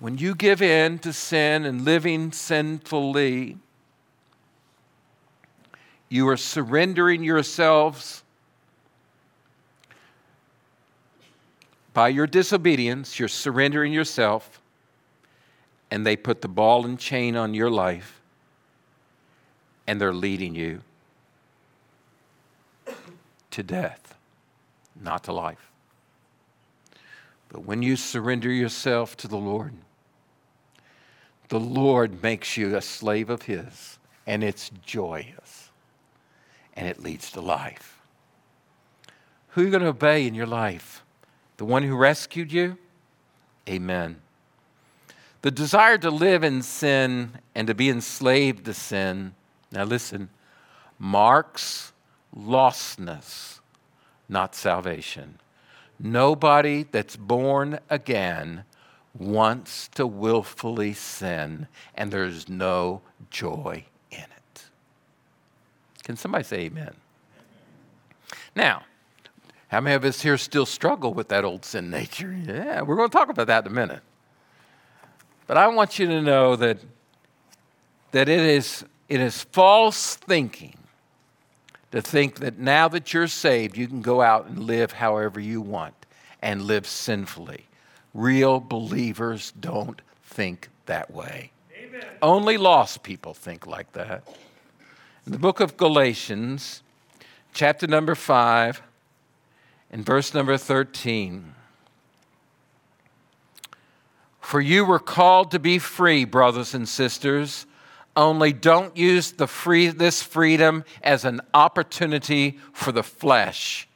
When 0.01 0.19
you 0.19 0.35
give 0.35 0.61
in 0.61 0.99
to 1.01 1.13
sin 1.13 1.65
and 1.65 1.85
living 1.85 2.33
sinfully, 2.33 3.59
you 6.09 6.29
are 6.29 6.37
surrendering 6.37 7.23
yourselves 7.23 8.24
By 11.95 12.09
your 12.09 12.27
disobedience, 12.27 13.21
you're 13.21 13.29
surrendering 13.29 13.93
yourself, 13.93 14.61
and 15.93 16.05
they 16.05 16.17
put 16.17 16.43
the 16.43 16.49
ball 16.49 16.85
and 16.85 16.99
chain 16.99 17.37
on 17.37 17.55
your 17.55 17.71
life, 17.71 18.21
and 19.87 20.01
they're 20.01 20.13
leading 20.13 20.57
you 20.57 20.83
to 23.53 23.63
death, 23.63 24.17
not 25.01 25.23
to 25.25 25.33
life. 25.33 25.71
But 27.49 27.65
when 27.65 27.83
you 27.83 27.95
surrender 27.95 28.51
yourself 28.51 29.17
to 29.19 29.29
the 29.29 29.37
Lord, 29.37 29.75
the 31.49 31.61
Lord 31.61 32.21
makes 32.25 32.57
you 32.57 32.75
a 32.75 32.83
slave 32.83 33.31
of 33.31 33.43
His, 33.43 34.01
and 34.27 34.43
it's 34.43 34.73
joyous, 34.85 35.71
and 36.75 36.89
it 36.89 37.01
leads 37.01 37.31
to 37.31 37.41
life. 37.41 38.01
Who 39.51 39.61
are 39.61 39.65
you 39.65 39.71
going 39.71 39.85
to 39.85 39.91
obey 39.91 40.27
in 40.27 40.35
your 40.35 40.47
life? 40.47 41.04
The 41.65 41.71
one 41.71 41.83
who 41.83 41.97
rescued 41.97 42.53
you? 42.53 42.77
Amen. 43.67 44.21
The 45.41 45.51
desire 45.51 45.97
to 45.97 46.11
live 46.11 46.45
in 46.45 46.61
sin 46.61 47.39
and 47.55 47.67
to 47.69 47.75
be 47.75 47.89
enslaved 47.89 48.67
to 48.67 48.75
sin, 48.75 49.35
now 49.73 49.85
listen, 49.85 50.29
marks 50.99 51.95
lostness, 52.37 53.61
not 54.29 54.55
salvation. 54.55 55.39
Nobody 55.99 56.83
that's 56.83 57.17
born 57.17 57.79
again 57.89 58.65
wants 59.19 59.89
to 59.95 60.07
willfully 60.07 60.93
sin, 60.93 61.67
and 61.95 62.11
there's 62.11 62.47
no 62.47 63.01
joy 63.31 63.87
in 64.11 64.19
it. 64.19 64.65
Can 66.03 66.17
somebody 66.17 66.45
say 66.45 66.59
amen? 66.67 66.93
Now, 68.55 68.83
how 69.69 69.81
many 69.81 69.97
of 69.97 70.05
us 70.05 70.23
here 70.23 70.39
still 70.39 70.67
struggle 70.67 71.15
with 71.15 71.29
that 71.29 71.45
old 71.45 71.65
sin 71.65 71.91
nature? 71.91 72.33
Yeah, 72.33 72.83
we're 72.83 72.97
going 72.97 73.09
to 73.09 73.13
talk 73.13 73.29
about 73.29 73.47
that 73.49 73.67
in 73.67 73.73
a 73.73 73.75
minute. 73.75 74.03
But 75.47 75.57
I 75.57 75.69
want 75.69 75.99
you 75.99 76.07
to 76.07 76.23
know 76.23 76.57
that, 76.57 76.79
that 78.13 78.29
it, 78.29 78.41
is, 78.41 78.85
it 79.09 79.21
is 79.21 79.43
false 79.45 80.17
thinking 80.17 80.77
to 81.93 82.01
think 82.03 82.41
that 82.41 82.59
now 82.59 82.89
that 82.89 83.13
you're 83.13 83.29
saved, 83.29 83.77
you 83.77 83.87
can 83.87 84.03
go 84.03 84.21
out 84.21 84.47
and 84.47 84.59
live 84.61 84.93
however 84.93 85.39
you 85.39 85.61
want 85.61 85.95
and 86.43 86.63
live 86.63 86.87
sinfully. 86.87 87.67
Real 88.15 88.61
believers 88.61 89.53
don't 89.61 90.01
think 90.25 90.69
that 90.87 91.13
way. 91.13 91.51
Amen. 91.77 92.05
Only 92.23 92.57
lost 92.57 93.03
people 93.03 93.35
think 93.35 93.67
like 93.67 93.93
that. 93.93 94.27
In 95.27 95.33
the 95.33 95.39
book 95.39 95.61
of 95.61 95.77
Galatians, 95.77 96.83
chapter 97.53 97.87
number 97.87 98.15
5, 98.15 98.83
in 99.95 100.03
verse 100.03 100.35
number 100.35 100.57
13. 100.57 101.55
For 104.41 104.61
you 104.61 104.85
were 104.85 104.99
called 104.99 105.53
to 105.53 105.61
be 105.61 105.79
free, 105.79 106.25
brothers 106.25 106.75
and 106.75 106.89
sisters. 106.89 107.65
Only 108.17 108.53
don't 108.53 108.97
use 108.97 109.31
the 109.31 109.47
free, 109.47 109.87
this 109.87 110.21
freedom 110.21 110.85
as 111.05 111.25
an 111.25 111.41
opportunity 111.55 112.59
for 112.73 112.91
the 112.91 113.05
flesh, 113.05 113.89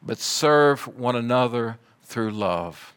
but 0.00 0.18
serve 0.18 0.86
one 0.96 1.16
another 1.16 1.78
through 2.04 2.30
love. 2.30 2.94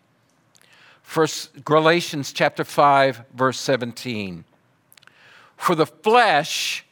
First 1.01 1.65
Galatians 1.65 2.31
chapter 2.31 2.63
5 2.63 3.23
verse 3.33 3.59
17. 3.59 4.45
For 5.57 5.73
the 5.73 5.87
flesh 5.87 6.85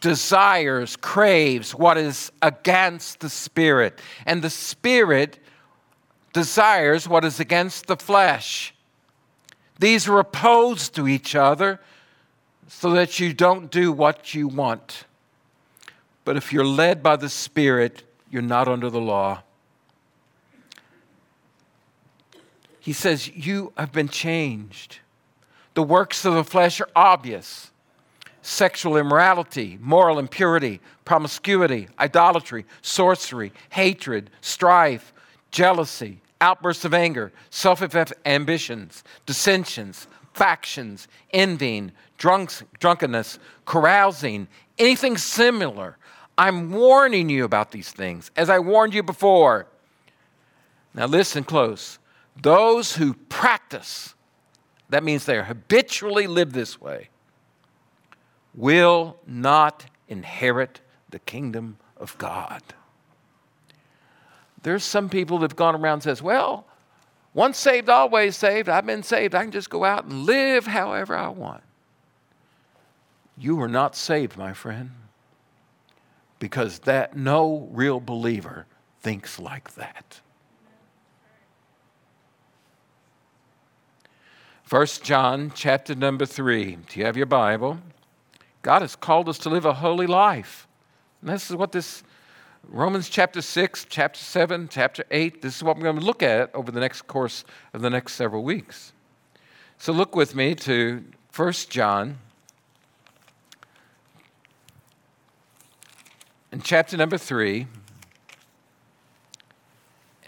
desires, 0.00 0.96
craves 0.96 1.74
what 1.74 1.96
is 1.98 2.32
against 2.42 3.20
the 3.20 3.28
spirit, 3.28 4.00
and 4.26 4.42
the 4.42 4.50
spirit 4.50 5.38
desires 6.32 7.08
what 7.08 7.24
is 7.24 7.40
against 7.40 7.86
the 7.86 7.96
flesh. 7.96 8.74
These 9.78 10.08
are 10.08 10.18
opposed 10.18 10.94
to 10.96 11.08
each 11.08 11.34
other 11.34 11.80
so 12.68 12.90
that 12.92 13.18
you 13.18 13.32
don't 13.32 13.70
do 13.70 13.90
what 13.92 14.34
you 14.34 14.46
want. 14.46 15.04
But 16.24 16.36
if 16.36 16.52
you're 16.52 16.64
led 16.64 17.02
by 17.02 17.16
the 17.16 17.28
Spirit, 17.28 18.04
you're 18.30 18.42
not 18.42 18.68
under 18.68 18.90
the 18.90 19.00
law. 19.00 19.42
He 22.78 22.92
says, 22.92 23.28
You 23.28 23.72
have 23.76 23.90
been 23.90 24.08
changed. 24.08 24.98
The 25.74 25.82
works 25.82 26.24
of 26.24 26.34
the 26.34 26.44
flesh 26.44 26.80
are 26.80 26.88
obvious 26.94 27.69
sexual 28.42 28.96
immorality, 28.96 29.78
moral 29.80 30.18
impurity, 30.18 30.80
promiscuity, 31.04 31.88
idolatry, 31.98 32.64
sorcery, 32.82 33.52
hatred, 33.70 34.30
strife, 34.40 35.12
jealousy, 35.50 36.20
outbursts 36.40 36.84
of 36.84 36.94
anger, 36.94 37.32
self 37.50 37.82
ambitions, 38.24 39.04
dissensions, 39.26 40.06
factions, 40.32 41.08
envying, 41.32 41.92
drunks, 42.18 42.62
drunkenness, 42.78 43.38
carousing, 43.66 44.48
anything 44.78 45.16
similar. 45.16 45.96
I'm 46.38 46.70
warning 46.70 47.28
you 47.28 47.44
about 47.44 47.70
these 47.70 47.90
things, 47.90 48.30
as 48.36 48.48
I 48.48 48.58
warned 48.60 48.94
you 48.94 49.02
before. 49.02 49.66
Now, 50.94 51.06
listen 51.06 51.44
close. 51.44 51.98
Those 52.40 52.96
who 52.96 53.14
practice, 53.14 54.14
that 54.88 55.04
means 55.04 55.24
they 55.24 55.42
habitually 55.42 56.26
live 56.26 56.52
this 56.52 56.80
way, 56.80 57.10
will 58.54 59.16
not 59.26 59.86
inherit 60.08 60.80
the 61.10 61.18
kingdom 61.18 61.78
of 61.96 62.16
God. 62.18 62.62
There's 64.62 64.84
some 64.84 65.08
people 65.08 65.38
that 65.38 65.50
have 65.50 65.56
gone 65.56 65.74
around 65.74 66.02
says, 66.02 66.20
well, 66.22 66.66
once 67.32 67.58
saved, 67.58 67.88
always 67.88 68.36
saved. 68.36 68.68
I've 68.68 68.86
been 68.86 69.02
saved. 69.02 69.34
I 69.34 69.42
can 69.42 69.52
just 69.52 69.70
go 69.70 69.84
out 69.84 70.04
and 70.04 70.24
live 70.24 70.66
however 70.66 71.16
I 71.16 71.28
want. 71.28 71.62
You 73.38 73.60
are 73.62 73.68
not 73.68 73.96
saved, 73.96 74.36
my 74.36 74.52
friend, 74.52 74.90
because 76.38 76.80
that 76.80 77.16
no 77.16 77.68
real 77.70 78.00
believer 78.00 78.66
thinks 79.00 79.38
like 79.38 79.74
that. 79.74 80.20
First 84.62 85.02
John 85.02 85.52
chapter 85.54 85.94
number 85.94 86.26
3. 86.26 86.76
Do 86.88 87.00
you 87.00 87.06
have 87.06 87.16
your 87.16 87.26
Bible? 87.26 87.78
God 88.62 88.82
has 88.82 88.96
called 88.96 89.28
us 89.28 89.38
to 89.38 89.48
live 89.48 89.64
a 89.64 89.74
holy 89.74 90.06
life. 90.06 90.66
And 91.20 91.30
this 91.30 91.50
is 91.50 91.56
what 91.56 91.72
this 91.72 92.02
Romans 92.68 93.08
chapter 93.08 93.40
6, 93.40 93.86
chapter 93.88 94.20
7, 94.20 94.68
chapter 94.70 95.04
8, 95.10 95.42
this 95.42 95.56
is 95.56 95.62
what 95.62 95.76
we're 95.76 95.84
going 95.84 95.98
to 95.98 96.04
look 96.04 96.22
at 96.22 96.54
over 96.54 96.70
the 96.70 96.80
next 96.80 97.02
course 97.02 97.44
of 97.72 97.80
the 97.80 97.90
next 97.90 98.12
several 98.14 98.42
weeks. 98.42 98.92
So 99.78 99.92
look 99.92 100.14
with 100.14 100.34
me 100.34 100.54
to 100.56 101.02
1 101.34 101.52
John 101.68 102.18
in 106.52 106.60
chapter 106.60 106.96
number 106.96 107.16
3, 107.16 107.66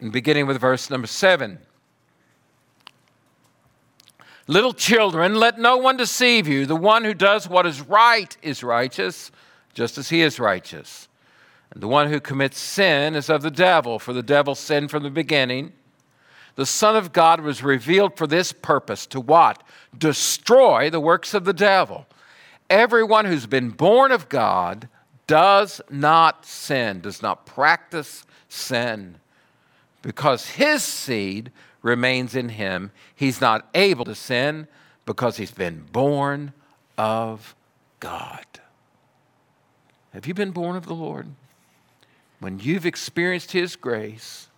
and 0.00 0.10
beginning 0.10 0.46
with 0.46 0.60
verse 0.60 0.88
number 0.90 1.06
7. 1.06 1.58
Little 4.48 4.74
children, 4.74 5.36
let 5.36 5.58
no 5.58 5.76
one 5.76 5.96
deceive 5.96 6.48
you. 6.48 6.66
The 6.66 6.76
one 6.76 7.04
who 7.04 7.14
does 7.14 7.48
what 7.48 7.66
is 7.66 7.80
right 7.80 8.36
is 8.42 8.62
righteous, 8.62 9.30
just 9.72 9.98
as 9.98 10.08
he 10.08 10.22
is 10.22 10.40
righteous. 10.40 11.08
And 11.70 11.82
the 11.82 11.88
one 11.88 12.08
who 12.10 12.20
commits 12.20 12.58
sin 12.58 13.14
is 13.14 13.30
of 13.30 13.42
the 13.42 13.50
devil, 13.50 13.98
for 13.98 14.12
the 14.12 14.22
devil 14.22 14.54
sinned 14.54 14.90
from 14.90 15.04
the 15.04 15.10
beginning. 15.10 15.72
The 16.56 16.66
Son 16.66 16.96
of 16.96 17.12
God 17.12 17.40
was 17.40 17.62
revealed 17.62 18.16
for 18.16 18.26
this 18.26 18.52
purpose 18.52 19.06
to 19.06 19.20
what? 19.20 19.62
Destroy 19.96 20.90
the 20.90 21.00
works 21.00 21.32
of 21.32 21.44
the 21.44 21.54
devil. 21.54 22.06
Everyone 22.68 23.24
who's 23.24 23.46
been 23.46 23.70
born 23.70 24.12
of 24.12 24.28
God 24.28 24.88
does 25.26 25.80
not 25.88 26.44
sin, 26.44 27.00
does 27.00 27.22
not 27.22 27.46
practice 27.46 28.24
sin, 28.48 29.16
because 30.02 30.46
his 30.50 30.82
seed 30.82 31.52
remains 31.82 32.34
in 32.34 32.50
him. 32.50 32.90
He's 33.14 33.40
not 33.40 33.68
able 33.74 34.04
to 34.06 34.14
sin 34.14 34.68
because 35.04 35.36
he's 35.36 35.50
been 35.50 35.84
born 35.92 36.52
of 36.96 37.54
God. 38.00 38.46
Have 40.12 40.26
you 40.26 40.34
been 40.34 40.50
born 40.50 40.76
of 40.76 40.86
the 40.86 40.94
Lord? 40.94 41.28
when 42.42 42.58
you've 42.58 42.84
experienced 42.84 43.52
His 43.52 43.76
grace, 43.76 44.48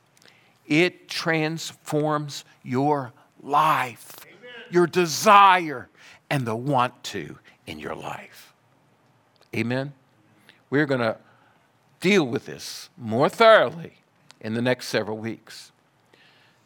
it 0.66 1.06
transforms 1.06 2.44
your 2.62 3.12
life, 3.42 4.16
Amen. 4.22 4.52
your 4.70 4.86
desire, 4.86 5.90
and 6.30 6.46
the 6.46 6.56
want 6.56 7.04
to 7.04 7.38
in 7.66 7.78
your 7.78 7.94
life. 7.94 8.54
Amen? 9.54 9.92
We're 10.70 10.86
going 10.86 11.02
to 11.02 11.18
deal 12.00 12.26
with 12.26 12.46
this 12.46 12.88
more 12.96 13.28
thoroughly 13.28 13.98
in 14.40 14.54
the 14.54 14.62
next 14.62 14.88
several 14.88 15.18
weeks. 15.18 15.70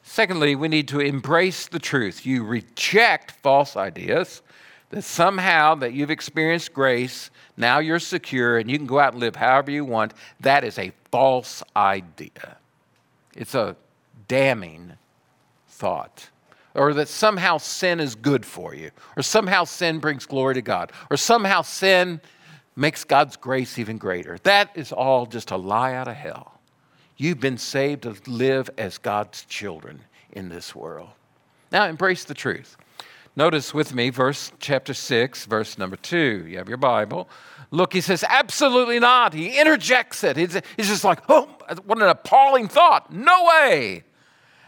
Secondly, 0.08 0.56
we 0.56 0.68
need 0.68 0.88
to 0.88 1.00
embrace 1.00 1.68
the 1.68 1.78
truth. 1.78 2.24
You 2.24 2.42
reject 2.42 3.30
false 3.30 3.76
ideas 3.76 4.40
that 4.88 5.02
somehow 5.02 5.74
that 5.76 5.92
you've 5.92 6.10
experienced 6.10 6.72
grace, 6.72 7.28
now 7.58 7.78
you're 7.78 7.98
secure 7.98 8.56
and 8.56 8.70
you 8.70 8.78
can 8.78 8.86
go 8.86 8.98
out 8.98 9.12
and 9.12 9.20
live 9.20 9.36
however 9.36 9.70
you 9.70 9.84
want. 9.84 10.14
That 10.40 10.64
is 10.64 10.78
a 10.78 10.92
false 11.10 11.62
idea. 11.76 12.56
It's 13.36 13.54
a 13.54 13.76
damning 14.28 14.94
thought. 15.68 16.30
Or 16.74 16.94
that 16.94 17.08
somehow 17.08 17.58
sin 17.58 18.00
is 18.00 18.14
good 18.14 18.46
for 18.46 18.74
you, 18.74 18.90
or 19.14 19.22
somehow 19.22 19.64
sin 19.64 19.98
brings 19.98 20.24
glory 20.24 20.54
to 20.54 20.62
God, 20.62 20.90
or 21.10 21.18
somehow 21.18 21.60
sin 21.60 22.22
makes 22.74 23.04
God's 23.04 23.36
grace 23.36 23.78
even 23.78 23.98
greater. 23.98 24.38
That 24.44 24.70
is 24.74 24.90
all 24.90 25.26
just 25.26 25.50
a 25.50 25.56
lie 25.56 25.92
out 25.92 26.08
of 26.08 26.16
hell. 26.16 26.57
You've 27.18 27.40
been 27.40 27.58
saved 27.58 28.04
to 28.04 28.14
live 28.26 28.70
as 28.78 28.96
God's 28.96 29.44
children 29.44 30.00
in 30.32 30.48
this 30.48 30.74
world. 30.74 31.10
Now 31.72 31.86
embrace 31.86 32.24
the 32.24 32.32
truth. 32.32 32.76
Notice 33.34 33.74
with 33.74 33.92
me 33.94 34.10
verse 34.10 34.52
chapter 34.60 34.94
6, 34.94 35.46
verse 35.46 35.78
number 35.78 35.96
2. 35.96 36.46
You 36.48 36.58
have 36.58 36.68
your 36.68 36.78
Bible. 36.78 37.28
Look, 37.70 37.92
he 37.92 38.00
says, 38.00 38.24
absolutely 38.26 38.98
not. 38.98 39.34
He 39.34 39.58
interjects 39.58 40.24
it. 40.24 40.36
He's, 40.36 40.60
just 40.76 41.04
like, 41.04 41.20
oh, 41.28 41.48
what 41.84 41.98
an 41.98 42.08
appalling 42.08 42.68
thought. 42.68 43.12
No 43.12 43.44
way. 43.44 44.04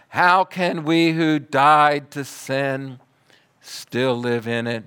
How 0.08 0.44
can 0.44 0.84
we 0.84 1.12
who 1.12 1.38
died 1.38 2.10
to 2.12 2.24
sin 2.24 2.98
still 3.60 4.16
live 4.16 4.46
in 4.48 4.66
it? 4.66 4.84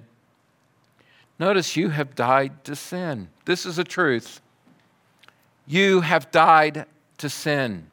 Notice 1.40 1.76
you 1.76 1.90
have 1.90 2.14
died 2.14 2.64
to 2.66 2.76
sin. 2.76 3.30
This 3.46 3.66
is 3.66 3.80
a 3.80 3.84
truth. 3.84 4.42
You 5.66 6.02
have 6.02 6.30
died 6.30 6.86
to 7.24 7.30
sin. 7.30 7.90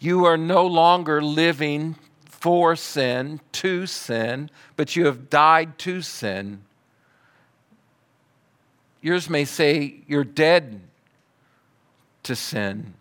You 0.00 0.24
are 0.24 0.36
no 0.36 0.66
longer 0.66 1.22
living 1.22 1.94
for 2.24 2.74
sin, 2.74 3.40
to 3.52 3.86
sin, 3.86 4.50
but 4.74 4.96
you 4.96 5.06
have 5.06 5.30
died 5.30 5.78
to 5.78 6.02
sin. 6.02 6.62
Yours 9.00 9.30
may 9.30 9.44
say 9.44 10.02
you're 10.08 10.24
dead 10.24 10.80
to 12.24 12.34
sin, 12.34 12.94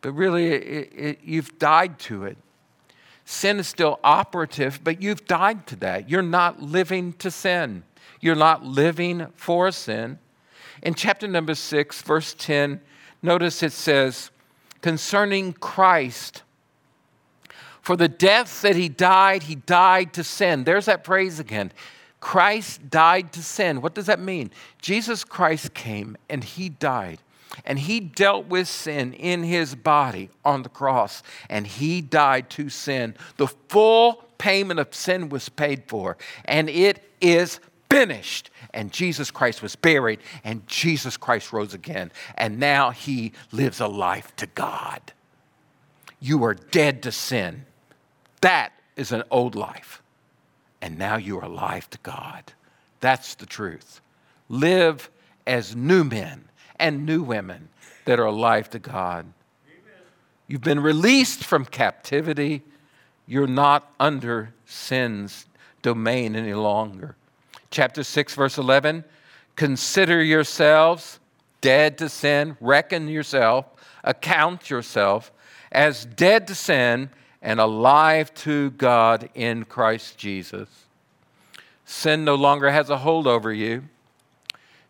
but 0.00 0.10
really 0.10 0.46
it, 0.48 0.92
it, 0.92 1.18
you've 1.22 1.56
died 1.60 2.00
to 2.00 2.24
it. 2.24 2.36
Sin 3.24 3.60
is 3.60 3.68
still 3.68 4.00
operative, 4.02 4.80
but 4.82 5.00
you've 5.00 5.26
died 5.26 5.64
to 5.68 5.76
that. 5.76 6.10
You're 6.10 6.22
not 6.22 6.60
living 6.60 7.12
to 7.20 7.30
sin. 7.30 7.84
You're 8.20 8.34
not 8.34 8.64
living 8.64 9.28
for 9.36 9.70
sin. 9.70 10.18
In 10.82 10.94
chapter 10.94 11.28
number 11.28 11.54
six, 11.54 12.02
verse 12.02 12.34
10, 12.36 12.80
notice 13.22 13.62
it 13.62 13.72
says, 13.72 14.30
concerning 14.80 15.52
Christ, 15.52 16.42
for 17.80 17.96
the 17.96 18.08
death 18.08 18.62
that 18.62 18.74
he 18.74 18.88
died, 18.88 19.44
he 19.44 19.54
died 19.54 20.12
to 20.14 20.24
sin. 20.24 20.64
There's 20.64 20.86
that 20.86 21.04
phrase 21.04 21.38
again. 21.38 21.72
Christ 22.18 22.90
died 22.90 23.32
to 23.34 23.42
sin. 23.42 23.80
What 23.80 23.94
does 23.94 24.06
that 24.06 24.18
mean? 24.18 24.50
Jesus 24.82 25.22
Christ 25.22 25.74
came 25.74 26.16
and 26.28 26.42
he 26.42 26.68
died. 26.68 27.20
And 27.64 27.78
he 27.78 28.00
dealt 28.00 28.46
with 28.46 28.68
sin 28.68 29.12
in 29.12 29.44
his 29.44 29.74
body 29.74 30.30
on 30.44 30.62
the 30.62 30.68
cross. 30.68 31.22
And 31.48 31.66
he 31.66 32.00
died 32.00 32.50
to 32.50 32.68
sin. 32.68 33.14
The 33.36 33.46
full 33.46 34.24
payment 34.38 34.80
of 34.80 34.94
sin 34.94 35.28
was 35.28 35.48
paid 35.48 35.84
for. 35.86 36.16
And 36.44 36.68
it 36.68 37.02
is 37.20 37.60
finished. 37.96 38.50
And 38.74 38.92
Jesus 38.92 39.30
Christ 39.30 39.62
was 39.62 39.74
buried. 39.74 40.20
And 40.44 40.66
Jesus 40.66 41.16
Christ 41.16 41.52
rose 41.52 41.72
again. 41.72 42.12
And 42.34 42.58
now 42.58 42.90
he 42.90 43.32
lives 43.52 43.80
a 43.80 43.86
life 43.86 44.36
to 44.36 44.46
God. 44.46 45.00
You 46.20 46.44
are 46.44 46.54
dead 46.54 47.02
to 47.04 47.12
sin. 47.12 47.64
That 48.42 48.72
is 48.96 49.12
an 49.12 49.22
old 49.30 49.54
life. 49.54 50.02
And 50.82 50.98
now 50.98 51.16
you 51.16 51.38
are 51.38 51.44
alive 51.44 51.88
to 51.90 51.98
God. 52.02 52.52
That's 53.00 53.34
the 53.34 53.46
truth. 53.46 54.02
Live 54.50 55.10
as 55.46 55.74
new 55.74 56.04
men 56.04 56.44
and 56.78 57.06
new 57.06 57.22
women 57.22 57.70
that 58.04 58.20
are 58.20 58.26
alive 58.26 58.68
to 58.70 58.78
God. 58.78 59.24
Amen. 59.66 60.02
You've 60.46 60.60
been 60.60 60.80
released 60.80 61.44
from 61.44 61.64
captivity. 61.64 62.62
You're 63.26 63.46
not 63.46 63.90
under 63.98 64.52
sin's 64.66 65.46
domain 65.80 66.36
any 66.36 66.54
longer. 66.54 67.16
Chapter 67.70 68.02
6, 68.02 68.34
verse 68.34 68.58
11 68.58 69.04
Consider 69.56 70.22
yourselves 70.22 71.18
dead 71.60 71.98
to 71.98 72.08
sin, 72.08 72.56
reckon 72.60 73.08
yourself, 73.08 73.66
account 74.04 74.70
yourself 74.70 75.32
as 75.72 76.04
dead 76.04 76.46
to 76.46 76.54
sin 76.54 77.10
and 77.42 77.60
alive 77.60 78.32
to 78.34 78.70
God 78.72 79.28
in 79.34 79.64
Christ 79.64 80.18
Jesus. 80.18 80.68
Sin 81.84 82.24
no 82.24 82.34
longer 82.34 82.70
has 82.70 82.90
a 82.90 82.98
hold 82.98 83.26
over 83.26 83.52
you. 83.52 83.84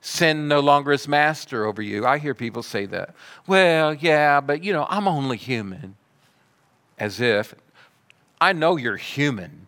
Sin 0.01 0.49
no 0.49 0.61
longer 0.61 0.93
is 0.93 1.09
master 1.09 1.67
over 1.67 1.83
you. 1.83 2.07
I 2.07 2.19
hear 2.19 2.35
people 2.35 2.63
say 2.63 2.87
that. 2.87 3.15
Well, 3.47 3.93
yeah, 3.93 4.41
but 4.41 4.63
you 4.63 4.73
know, 4.73 4.87
I'm 4.89 5.09
only 5.09 5.37
human. 5.37 5.97
As 6.99 7.21
if 7.21 7.55
I 8.41 8.53
know 8.53 8.77
you're 8.77 8.97
human, 8.97 9.66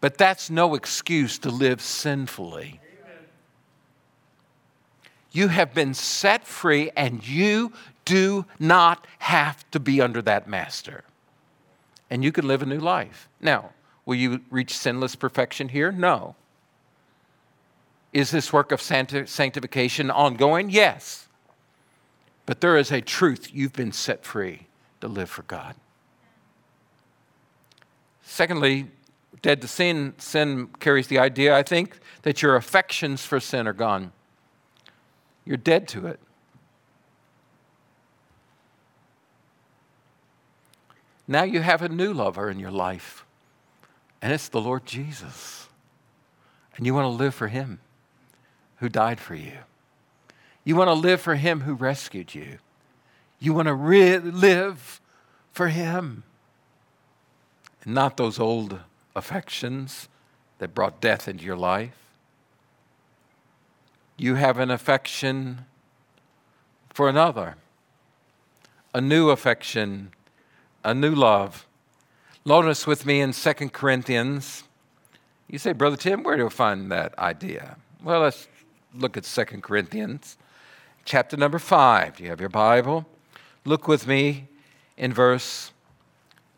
but 0.00 0.16
that's 0.16 0.48
no 0.50 0.74
excuse 0.74 1.38
to 1.40 1.50
live 1.50 1.80
sinfully. 1.80 2.80
You 5.30 5.48
have 5.48 5.74
been 5.74 5.94
set 5.94 6.46
free, 6.46 6.90
and 6.96 7.26
you 7.26 7.72
do 8.04 8.46
not 8.58 9.06
have 9.18 9.70
to 9.72 9.80
be 9.80 10.00
under 10.00 10.22
that 10.22 10.48
master. 10.48 11.04
And 12.10 12.24
you 12.24 12.32
can 12.32 12.48
live 12.48 12.62
a 12.62 12.66
new 12.66 12.78
life. 12.78 13.28
Now, 13.40 13.70
will 14.06 14.14
you 14.14 14.40
reach 14.50 14.76
sinless 14.76 15.14
perfection 15.14 15.68
here? 15.68 15.92
No. 15.92 16.34
Is 18.12 18.30
this 18.30 18.52
work 18.52 18.72
of 18.72 18.80
sanctification 18.80 20.10
ongoing? 20.10 20.70
Yes. 20.70 21.28
But 22.46 22.62
there 22.62 22.78
is 22.78 22.90
a 22.90 23.02
truth 23.02 23.50
you've 23.52 23.74
been 23.74 23.92
set 23.92 24.24
free 24.24 24.66
to 25.02 25.08
live 25.08 25.28
for 25.28 25.42
God. 25.42 25.74
Secondly, 28.22 28.86
dead 29.42 29.62
to 29.62 29.68
sin, 29.68 30.14
sin 30.18 30.68
carries 30.80 31.06
the 31.06 31.18
idea, 31.18 31.56
I 31.56 31.62
think, 31.62 31.98
that 32.22 32.42
your 32.42 32.56
affections 32.56 33.24
for 33.24 33.40
sin 33.40 33.66
are 33.66 33.72
gone. 33.72 34.12
You're 35.44 35.56
dead 35.56 35.88
to 35.88 36.06
it. 36.06 36.20
Now 41.26 41.42
you 41.42 41.60
have 41.60 41.82
a 41.82 41.88
new 41.88 42.12
lover 42.12 42.50
in 42.50 42.58
your 42.58 42.70
life, 42.70 43.26
and 44.22 44.32
it's 44.32 44.48
the 44.48 44.60
Lord 44.60 44.86
Jesus. 44.86 45.68
And 46.76 46.86
you 46.86 46.94
want 46.94 47.04
to 47.04 47.08
live 47.08 47.34
for 47.34 47.48
Him 47.48 47.80
who 48.76 48.88
died 48.88 49.20
for 49.20 49.34
you. 49.34 49.58
You 50.64 50.76
want 50.76 50.88
to 50.88 50.94
live 50.94 51.20
for 51.20 51.34
Him 51.34 51.62
who 51.62 51.74
rescued 51.74 52.34
you. 52.34 52.58
You 53.38 53.52
want 53.52 53.68
to 53.68 53.74
re- 53.74 54.18
live 54.18 55.00
for 55.52 55.68
Him. 55.68 56.22
And 57.84 57.94
not 57.94 58.16
those 58.16 58.38
old 58.38 58.80
affections 59.18 60.08
that 60.58 60.74
brought 60.74 61.00
death 61.00 61.28
into 61.28 61.44
your 61.44 61.56
life. 61.56 61.94
You 64.16 64.36
have 64.36 64.58
an 64.58 64.70
affection 64.70 65.66
for 66.90 67.08
another, 67.08 67.56
a 68.94 69.00
new 69.00 69.30
affection, 69.30 70.10
a 70.82 70.94
new 70.94 71.14
love. 71.14 71.66
Notice 72.44 72.86
with 72.86 73.06
me 73.06 73.20
in 73.20 73.32
2 73.32 73.52
Corinthians. 73.70 74.64
You 75.48 75.58
say, 75.58 75.72
Brother 75.72 75.96
Tim, 75.96 76.22
where 76.22 76.36
do 76.36 76.46
I 76.46 76.48
find 76.48 76.90
that 76.90 77.16
idea? 77.18 77.76
Well, 78.02 78.20
let's 78.20 78.48
look 78.94 79.16
at 79.16 79.24
2 79.24 79.44
Corinthians, 79.60 80.36
chapter 81.04 81.36
number 81.36 81.58
5. 81.58 82.16
Do 82.16 82.24
you 82.24 82.30
have 82.30 82.40
your 82.40 82.48
Bible? 82.48 83.06
Look 83.64 83.86
with 83.86 84.06
me 84.06 84.48
in 84.96 85.12
verse 85.12 85.72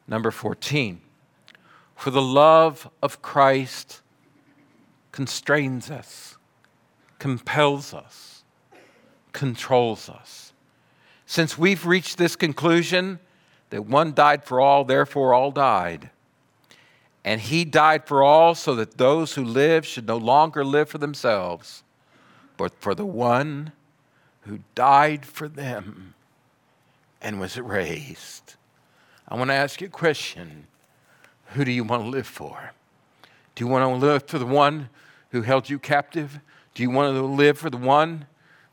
number 0.08 0.30
14. 0.30 1.00
For 2.00 2.10
the 2.10 2.22
love 2.22 2.88
of 3.02 3.20
Christ 3.20 4.00
constrains 5.12 5.90
us, 5.90 6.38
compels 7.18 7.92
us, 7.92 8.42
controls 9.34 10.08
us. 10.08 10.54
Since 11.26 11.58
we've 11.58 11.84
reached 11.84 12.16
this 12.16 12.36
conclusion 12.36 13.18
that 13.68 13.84
one 13.84 14.14
died 14.14 14.44
for 14.44 14.62
all, 14.62 14.82
therefore 14.82 15.34
all 15.34 15.50
died. 15.50 16.08
And 17.22 17.38
he 17.38 17.66
died 17.66 18.06
for 18.06 18.22
all 18.22 18.54
so 18.54 18.74
that 18.76 18.96
those 18.96 19.34
who 19.34 19.44
live 19.44 19.84
should 19.84 20.06
no 20.06 20.16
longer 20.16 20.64
live 20.64 20.88
for 20.88 20.96
themselves, 20.96 21.82
but 22.56 22.72
for 22.80 22.94
the 22.94 23.04
one 23.04 23.72
who 24.46 24.60
died 24.74 25.26
for 25.26 25.48
them 25.48 26.14
and 27.20 27.38
was 27.38 27.58
raised. 27.58 28.54
I 29.28 29.34
want 29.34 29.50
to 29.50 29.54
ask 29.54 29.82
you 29.82 29.88
a 29.88 29.90
question 29.90 30.66
Who 31.54 31.64
do 31.64 31.72
you 31.72 31.84
want 31.84 32.04
to 32.04 32.08
live 32.08 32.26
for? 32.26 32.72
Do 33.54 33.64
you 33.64 33.68
want 33.70 33.84
to 33.84 34.06
live 34.06 34.24
for 34.24 34.38
the 34.38 34.46
one 34.46 34.88
who 35.30 35.42
held 35.42 35.68
you 35.68 35.78
captive? 35.78 36.40
Do 36.74 36.82
you 36.82 36.90
want 36.90 37.14
to 37.14 37.22
live 37.22 37.58
for 37.58 37.70
the 37.70 37.76
one 37.76 38.26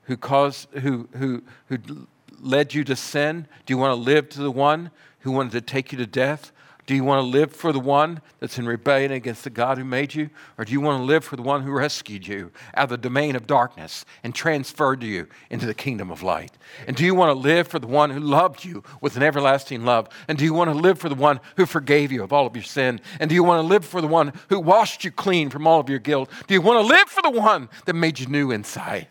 who 0.03 0.15
caused 0.15 0.69
who 0.71 1.09
who 1.17 1.43
who 1.67 2.07
led 2.39 2.73
you 2.73 2.83
to 2.83 2.95
sin? 2.95 3.47
Do 3.65 3.73
you 3.73 3.77
want 3.77 3.91
to 3.91 4.01
live 4.01 4.29
to 4.29 4.41
the 4.41 4.51
one 4.51 4.91
who 5.21 5.31
wanted 5.31 5.51
to 5.53 5.61
take 5.61 5.91
you 5.91 5.97
to 5.97 6.05
death? 6.05 6.51
Do 6.87 6.95
you 6.95 7.03
want 7.03 7.19
to 7.19 7.27
live 7.27 7.51
for 7.51 7.73
the 7.73 7.81
one 7.81 8.21
that's 8.39 8.57
in 8.57 8.65
rebellion 8.65 9.11
against 9.11 9.43
the 9.43 9.49
God 9.49 9.77
who 9.77 9.83
made 9.83 10.15
you? 10.15 10.29
Or 10.57 10.63
do 10.63 10.71
you 10.71 10.79
want 10.79 11.01
to 11.01 11.03
live 11.03 11.25
for 11.25 11.35
the 11.35 11.41
one 11.41 11.61
who 11.61 11.71
rescued 11.71 12.25
you 12.25 12.49
out 12.75 12.85
of 12.85 12.89
the 12.91 12.97
domain 12.97 13.35
of 13.35 13.45
darkness 13.45 14.05
and 14.23 14.33
transferred 14.33 15.03
you 15.03 15.27
into 15.49 15.65
the 15.65 15.73
kingdom 15.73 16.09
of 16.09 16.23
light? 16.23 16.53
And 16.87 16.95
do 16.95 17.03
you 17.03 17.13
want 17.13 17.29
to 17.29 17.37
live 17.37 17.67
for 17.67 17.77
the 17.77 17.87
one 17.87 18.09
who 18.09 18.21
loved 18.21 18.63
you 18.63 18.85
with 19.01 19.17
an 19.17 19.23
everlasting 19.23 19.83
love? 19.83 20.07
And 20.29 20.37
do 20.37 20.45
you 20.45 20.53
want 20.53 20.71
to 20.71 20.77
live 20.77 20.97
for 20.97 21.09
the 21.09 21.15
one 21.15 21.41
who 21.57 21.65
forgave 21.65 22.09
you 22.09 22.23
of 22.23 22.31
all 22.31 22.47
of 22.47 22.55
your 22.55 22.63
sin? 22.63 23.01
And 23.19 23.27
do 23.27 23.35
you 23.35 23.43
want 23.43 23.61
to 23.61 23.67
live 23.67 23.83
for 23.83 23.99
the 23.99 24.07
one 24.07 24.31
who 24.47 24.57
washed 24.57 25.03
you 25.03 25.11
clean 25.11 25.49
from 25.49 25.67
all 25.67 25.81
of 25.81 25.89
your 25.89 25.99
guilt? 25.99 26.29
Do 26.47 26.53
you 26.53 26.61
want 26.61 26.79
to 26.79 26.87
live 26.87 27.09
for 27.09 27.21
the 27.21 27.37
one 27.37 27.67
that 27.83 27.95
made 27.95 28.17
you 28.17 28.27
new 28.27 28.49
inside? 28.49 29.09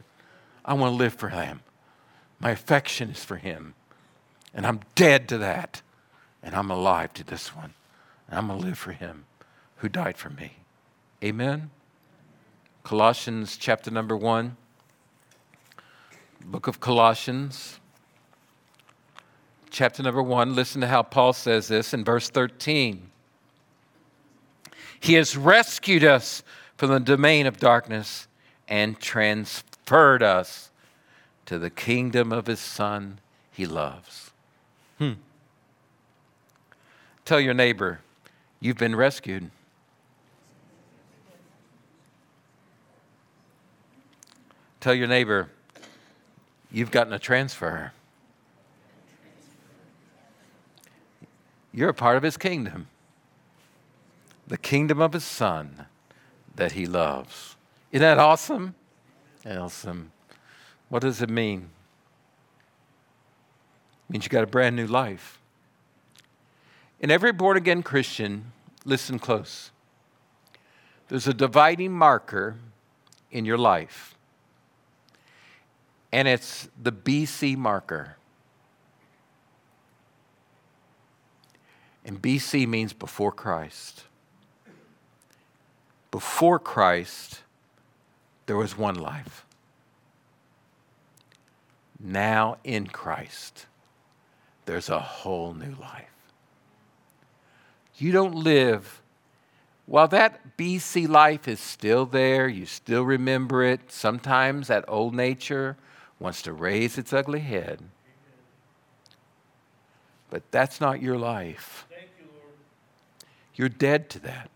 I 0.64 0.72
want 0.72 0.92
to 0.92 0.96
live 0.96 1.12
for 1.12 1.28
him. 1.28 1.60
My 2.40 2.52
affection 2.52 3.10
is 3.10 3.22
for 3.22 3.36
him. 3.36 3.74
And 4.54 4.66
I'm 4.66 4.80
dead 4.94 5.28
to 5.28 5.36
that 5.38 5.82
and 6.46 6.54
I'm 6.54 6.70
alive 6.70 7.12
to 7.14 7.24
this 7.24 7.54
one. 7.54 7.74
And 8.28 8.38
I'm 8.38 8.46
going 8.46 8.60
to 8.60 8.66
live 8.66 8.78
for 8.78 8.92
him 8.92 9.24
who 9.78 9.88
died 9.88 10.16
for 10.16 10.30
me. 10.30 10.52
Amen. 11.22 11.70
Colossians 12.84 13.56
chapter 13.56 13.90
number 13.90 14.16
1. 14.16 14.56
Book 16.44 16.68
of 16.68 16.78
Colossians, 16.78 17.80
chapter 19.70 20.04
number 20.04 20.22
1. 20.22 20.54
Listen 20.54 20.80
to 20.82 20.86
how 20.86 21.02
Paul 21.02 21.32
says 21.32 21.66
this 21.66 21.92
in 21.92 22.04
verse 22.04 22.30
13. 22.30 23.10
He 25.00 25.14
has 25.14 25.36
rescued 25.36 26.04
us 26.04 26.44
from 26.76 26.90
the 26.90 27.00
domain 27.00 27.46
of 27.46 27.56
darkness 27.56 28.28
and 28.68 29.00
transferred 29.00 30.22
us 30.22 30.70
to 31.46 31.58
the 31.58 31.70
kingdom 31.70 32.30
of 32.30 32.46
his 32.46 32.60
Son 32.60 33.18
he 33.50 33.66
loves. 33.66 34.30
Hmm. 34.98 35.14
Tell 37.26 37.40
your 37.40 37.54
neighbor, 37.54 37.98
you've 38.60 38.78
been 38.78 38.94
rescued. 38.94 39.50
Tell 44.78 44.94
your 44.94 45.08
neighbor, 45.08 45.50
you've 46.70 46.92
gotten 46.92 47.12
a 47.12 47.18
transfer. 47.18 47.90
You're 51.74 51.88
a 51.88 51.94
part 51.94 52.16
of 52.16 52.22
his 52.22 52.36
kingdom, 52.36 52.86
the 54.46 54.56
kingdom 54.56 55.00
of 55.00 55.12
his 55.12 55.24
son 55.24 55.86
that 56.54 56.72
he 56.72 56.86
loves. 56.86 57.56
Isn't 57.90 58.02
that 58.02 58.20
awesome? 58.20 58.76
Awesome. 59.44 60.12
What 60.88 61.02
does 61.02 61.20
it 61.20 61.28
mean? 61.28 61.70
It 64.08 64.12
means 64.12 64.24
you 64.24 64.30
got 64.30 64.44
a 64.44 64.46
brand 64.46 64.76
new 64.76 64.86
life. 64.86 65.35
In 67.00 67.10
every 67.10 67.32
born 67.32 67.56
again 67.56 67.82
Christian, 67.82 68.52
listen 68.84 69.18
close. 69.18 69.70
There's 71.08 71.28
a 71.28 71.34
dividing 71.34 71.92
marker 71.92 72.56
in 73.30 73.44
your 73.44 73.58
life, 73.58 74.16
and 76.10 76.26
it's 76.26 76.68
the 76.82 76.92
BC 76.92 77.56
marker. 77.56 78.16
And 82.04 82.22
BC 82.22 82.66
means 82.66 82.92
before 82.92 83.32
Christ. 83.32 84.04
Before 86.10 86.58
Christ, 86.58 87.42
there 88.46 88.56
was 88.56 88.78
one 88.78 88.94
life. 88.94 89.44
Now 92.00 92.58
in 92.64 92.86
Christ, 92.86 93.66
there's 94.64 94.88
a 94.88 95.00
whole 95.00 95.52
new 95.52 95.74
life. 95.80 96.15
You 97.98 98.12
don't 98.12 98.34
live. 98.34 99.00
While 99.86 100.08
that 100.08 100.56
BC 100.56 101.08
life 101.08 101.46
is 101.46 101.60
still 101.60 102.06
there, 102.06 102.48
you 102.48 102.66
still 102.66 103.04
remember 103.04 103.62
it, 103.62 103.92
sometimes 103.92 104.68
that 104.68 104.84
old 104.88 105.14
nature 105.14 105.76
wants 106.18 106.42
to 106.42 106.52
raise 106.52 106.98
its 106.98 107.12
ugly 107.12 107.40
head. 107.40 107.80
But 110.28 110.42
that's 110.50 110.80
not 110.80 111.00
your 111.00 111.16
life. 111.16 111.86
You, 111.90 112.26
You're 113.54 113.68
dead 113.68 114.10
to 114.10 114.18
that. 114.20 114.50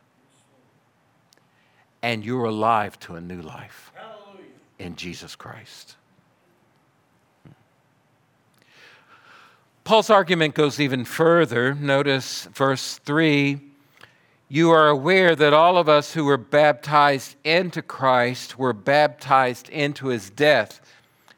And 2.02 2.24
you're 2.24 2.46
alive 2.46 2.98
to 3.00 3.14
a 3.14 3.20
new 3.20 3.40
life 3.40 3.92
Hallelujah. 3.94 4.48
in 4.78 4.96
Jesus 4.96 5.36
Christ. 5.36 5.96
Paul's 9.90 10.08
argument 10.08 10.54
goes 10.54 10.78
even 10.78 11.04
further. 11.04 11.74
Notice 11.74 12.44
verse 12.54 12.98
3 12.98 13.58
You 14.48 14.70
are 14.70 14.86
aware 14.86 15.34
that 15.34 15.52
all 15.52 15.76
of 15.76 15.88
us 15.88 16.14
who 16.14 16.26
were 16.26 16.36
baptized 16.36 17.34
into 17.42 17.82
Christ 17.82 18.56
were 18.56 18.72
baptized 18.72 19.68
into 19.68 20.06
his 20.06 20.30
death. 20.30 20.80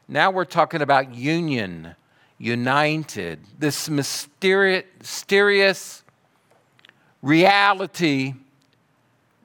Now 0.07 0.29
we're 0.29 0.45
talking 0.45 0.83
about 0.83 1.15
union, 1.15 1.95
united, 2.37 3.39
this 3.57 3.89
mysterious, 3.89 4.85
mysterious 4.99 6.03
reality 7.23 8.35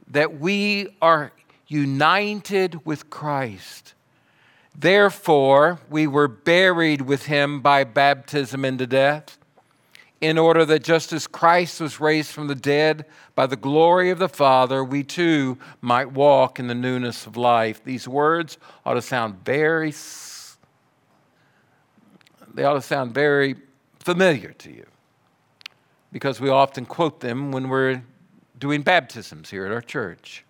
that 0.09 0.39
we 0.39 0.95
are 1.01 1.33
united 1.67 2.85
with 2.85 3.09
Christ. 3.09 3.95
Therefore, 4.81 5.81
we 5.91 6.07
were 6.07 6.29
buried 6.29 7.03
with 7.03 7.27
him 7.27 7.61
by 7.61 7.83
baptism 7.83 8.65
into 8.65 8.87
death, 8.87 9.37
in 10.21 10.39
order 10.39 10.65
that 10.65 10.85
just 10.85 11.13
as 11.13 11.27
Christ 11.27 11.81
was 11.81 11.99
raised 11.99 12.31
from 12.31 12.47
the 12.47 12.55
dead 12.55 13.05
by 13.35 13.47
the 13.47 13.57
glory 13.57 14.11
of 14.11 14.21
the 14.21 14.29
Father, 14.29 14.85
we 14.85 15.03
too 15.03 15.59
might 15.81 16.13
walk 16.13 16.61
in 16.61 16.69
the 16.69 16.77
newness 16.77 17.27
of 17.27 17.37
life. 17.37 17.83
These 17.83 18.07
words 18.07 18.57
ought 18.87 18.95
to 18.95 19.03
sound 19.03 19.45
very 19.45 19.93
they 22.55 22.65
ought 22.65 22.75
to 22.75 22.83
sound 22.83 23.15
very 23.15 23.55
familiar 24.01 24.53
to 24.53 24.73
you 24.73 24.87
because 26.11 26.41
we 26.41 26.49
often 26.49 26.87
quote 26.87 27.21
them 27.21 27.53
when 27.53 27.69
we're 27.69 28.03
doing 28.59 28.83
baptisms 28.83 29.51
here 29.51 29.67
at 29.67 29.71
our 29.71 29.83
church. 29.83 30.45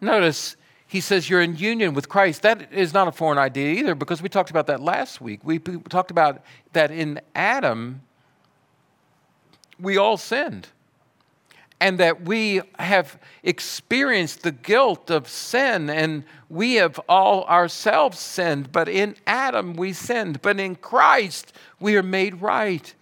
Notice 0.00 0.56
he 0.92 1.00
says 1.00 1.30
you're 1.30 1.40
in 1.40 1.56
union 1.56 1.94
with 1.94 2.10
Christ. 2.10 2.42
That 2.42 2.70
is 2.70 2.92
not 2.92 3.08
a 3.08 3.12
foreign 3.12 3.38
idea 3.38 3.80
either 3.80 3.94
because 3.94 4.20
we 4.20 4.28
talked 4.28 4.50
about 4.50 4.66
that 4.66 4.82
last 4.82 5.22
week. 5.22 5.40
We 5.42 5.58
talked 5.58 6.10
about 6.10 6.42
that 6.74 6.90
in 6.90 7.18
Adam, 7.34 8.02
we 9.80 9.96
all 9.96 10.18
sinned. 10.18 10.68
And 11.80 11.96
that 11.96 12.26
we 12.26 12.60
have 12.78 13.18
experienced 13.42 14.42
the 14.42 14.52
guilt 14.52 15.10
of 15.10 15.28
sin, 15.28 15.88
and 15.88 16.24
we 16.50 16.74
have 16.74 17.00
all 17.08 17.44
ourselves 17.44 18.18
sinned. 18.18 18.70
But 18.70 18.86
in 18.86 19.16
Adam, 19.26 19.72
we 19.72 19.94
sinned. 19.94 20.42
But 20.42 20.60
in 20.60 20.76
Christ, 20.76 21.54
we 21.80 21.96
are 21.96 22.02
made 22.02 22.42
right. 22.42 22.94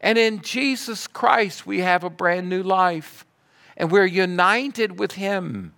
And 0.00 0.18
in 0.18 0.42
Jesus 0.42 1.06
Christ, 1.06 1.68
we 1.68 1.78
have 1.82 2.02
a 2.02 2.10
brand 2.10 2.48
new 2.48 2.64
life. 2.64 3.24
And 3.76 3.92
we're 3.92 4.06
united 4.06 4.98
with 4.98 5.12
Him. 5.12 5.72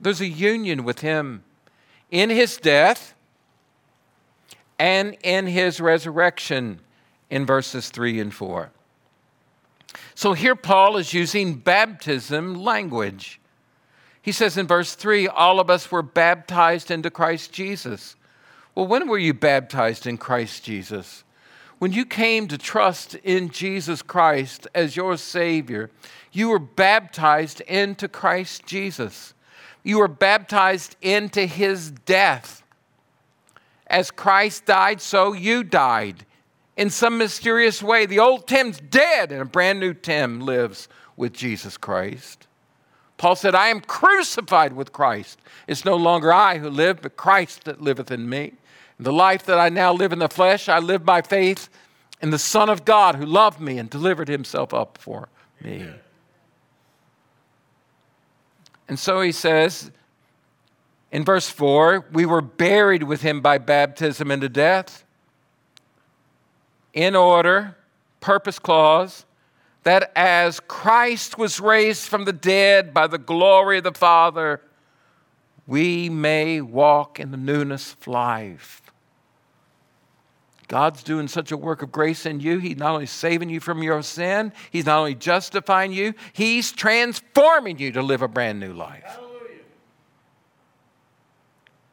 There's 0.00 0.20
a 0.20 0.28
union 0.28 0.84
with 0.84 1.00
him 1.00 1.42
in 2.10 2.30
his 2.30 2.56
death 2.56 3.14
and 4.78 5.16
in 5.22 5.46
his 5.46 5.80
resurrection 5.80 6.80
in 7.30 7.44
verses 7.44 7.90
3 7.90 8.20
and 8.20 8.32
4. 8.32 8.70
So 10.14 10.32
here 10.32 10.56
Paul 10.56 10.96
is 10.96 11.12
using 11.12 11.54
baptism 11.54 12.54
language. 12.54 13.40
He 14.22 14.32
says 14.32 14.56
in 14.56 14.66
verse 14.66 14.94
3 14.94 15.28
all 15.28 15.60
of 15.60 15.70
us 15.70 15.90
were 15.90 16.02
baptized 16.02 16.90
into 16.90 17.10
Christ 17.10 17.52
Jesus. 17.52 18.16
Well, 18.74 18.86
when 18.86 19.08
were 19.08 19.18
you 19.18 19.34
baptized 19.34 20.06
in 20.06 20.18
Christ 20.18 20.64
Jesus? 20.64 21.24
When 21.78 21.92
you 21.92 22.04
came 22.04 22.48
to 22.48 22.58
trust 22.58 23.14
in 23.16 23.50
Jesus 23.50 24.02
Christ 24.02 24.66
as 24.74 24.96
your 24.96 25.16
Savior, 25.16 25.90
you 26.32 26.48
were 26.48 26.58
baptized 26.58 27.60
into 27.62 28.08
Christ 28.08 28.66
Jesus. 28.66 29.34
You 29.88 30.00
were 30.00 30.08
baptized 30.08 30.96
into 31.00 31.46
his 31.46 31.90
death. 31.90 32.62
As 33.86 34.10
Christ 34.10 34.66
died, 34.66 35.00
so 35.00 35.32
you 35.32 35.64
died. 35.64 36.26
In 36.76 36.90
some 36.90 37.16
mysterious 37.16 37.82
way, 37.82 38.04
the 38.04 38.18
old 38.18 38.46
Tim's 38.46 38.80
dead 38.80 39.32
and 39.32 39.40
a 39.40 39.46
brand 39.46 39.80
new 39.80 39.94
Tim 39.94 40.40
lives 40.40 40.88
with 41.16 41.32
Jesus 41.32 41.78
Christ. 41.78 42.46
Paul 43.16 43.34
said, 43.34 43.54
I 43.54 43.68
am 43.68 43.80
crucified 43.80 44.74
with 44.74 44.92
Christ. 44.92 45.40
It's 45.66 45.86
no 45.86 45.96
longer 45.96 46.34
I 46.34 46.58
who 46.58 46.68
live, 46.68 47.00
but 47.00 47.16
Christ 47.16 47.64
that 47.64 47.80
liveth 47.80 48.10
in 48.10 48.28
me. 48.28 48.52
the 49.00 49.10
life 49.10 49.44
that 49.46 49.58
I 49.58 49.70
now 49.70 49.94
live 49.94 50.12
in 50.12 50.18
the 50.18 50.28
flesh, 50.28 50.68
I 50.68 50.80
live 50.80 51.06
by 51.06 51.22
faith 51.22 51.70
in 52.20 52.28
the 52.28 52.38
Son 52.38 52.68
of 52.68 52.84
God 52.84 53.14
who 53.14 53.24
loved 53.24 53.58
me 53.58 53.78
and 53.78 53.88
delivered 53.88 54.28
himself 54.28 54.74
up 54.74 54.98
for 54.98 55.30
me. 55.64 55.76
Amen. 55.76 55.94
And 58.88 58.98
so 58.98 59.20
he 59.20 59.32
says 59.32 59.90
in 61.12 61.24
verse 61.24 61.48
4 61.48 62.06
we 62.12 62.26
were 62.26 62.40
buried 62.40 63.02
with 63.02 63.22
him 63.22 63.40
by 63.40 63.58
baptism 63.58 64.30
into 64.30 64.48
death, 64.48 65.04
in 66.94 67.14
order, 67.14 67.76
purpose 68.20 68.58
clause, 68.58 69.24
that 69.84 70.10
as 70.16 70.60
Christ 70.60 71.38
was 71.38 71.60
raised 71.60 72.08
from 72.08 72.24
the 72.24 72.32
dead 72.32 72.92
by 72.92 73.06
the 73.06 73.18
glory 73.18 73.78
of 73.78 73.84
the 73.84 73.92
Father, 73.92 74.60
we 75.66 76.08
may 76.08 76.60
walk 76.60 77.20
in 77.20 77.30
the 77.30 77.36
newness 77.36 77.92
of 77.92 78.06
life. 78.06 78.82
God's 80.68 81.02
doing 81.02 81.28
such 81.28 81.50
a 81.50 81.56
work 81.56 81.82
of 81.82 81.90
grace 81.90 82.26
in 82.26 82.40
you. 82.40 82.58
He's 82.58 82.76
not 82.76 82.92
only 82.92 83.06
saving 83.06 83.48
you 83.48 83.58
from 83.58 83.82
your 83.82 84.02
sin, 84.02 84.52
He's 84.70 84.84
not 84.84 84.98
only 84.98 85.14
justifying 85.14 85.92
you, 85.92 86.12
He's 86.34 86.72
transforming 86.72 87.78
you 87.78 87.90
to 87.92 88.02
live 88.02 88.20
a 88.20 88.28
brand 88.28 88.60
new 88.60 88.74
life. 88.74 89.02
Hallelujah. 89.04 89.62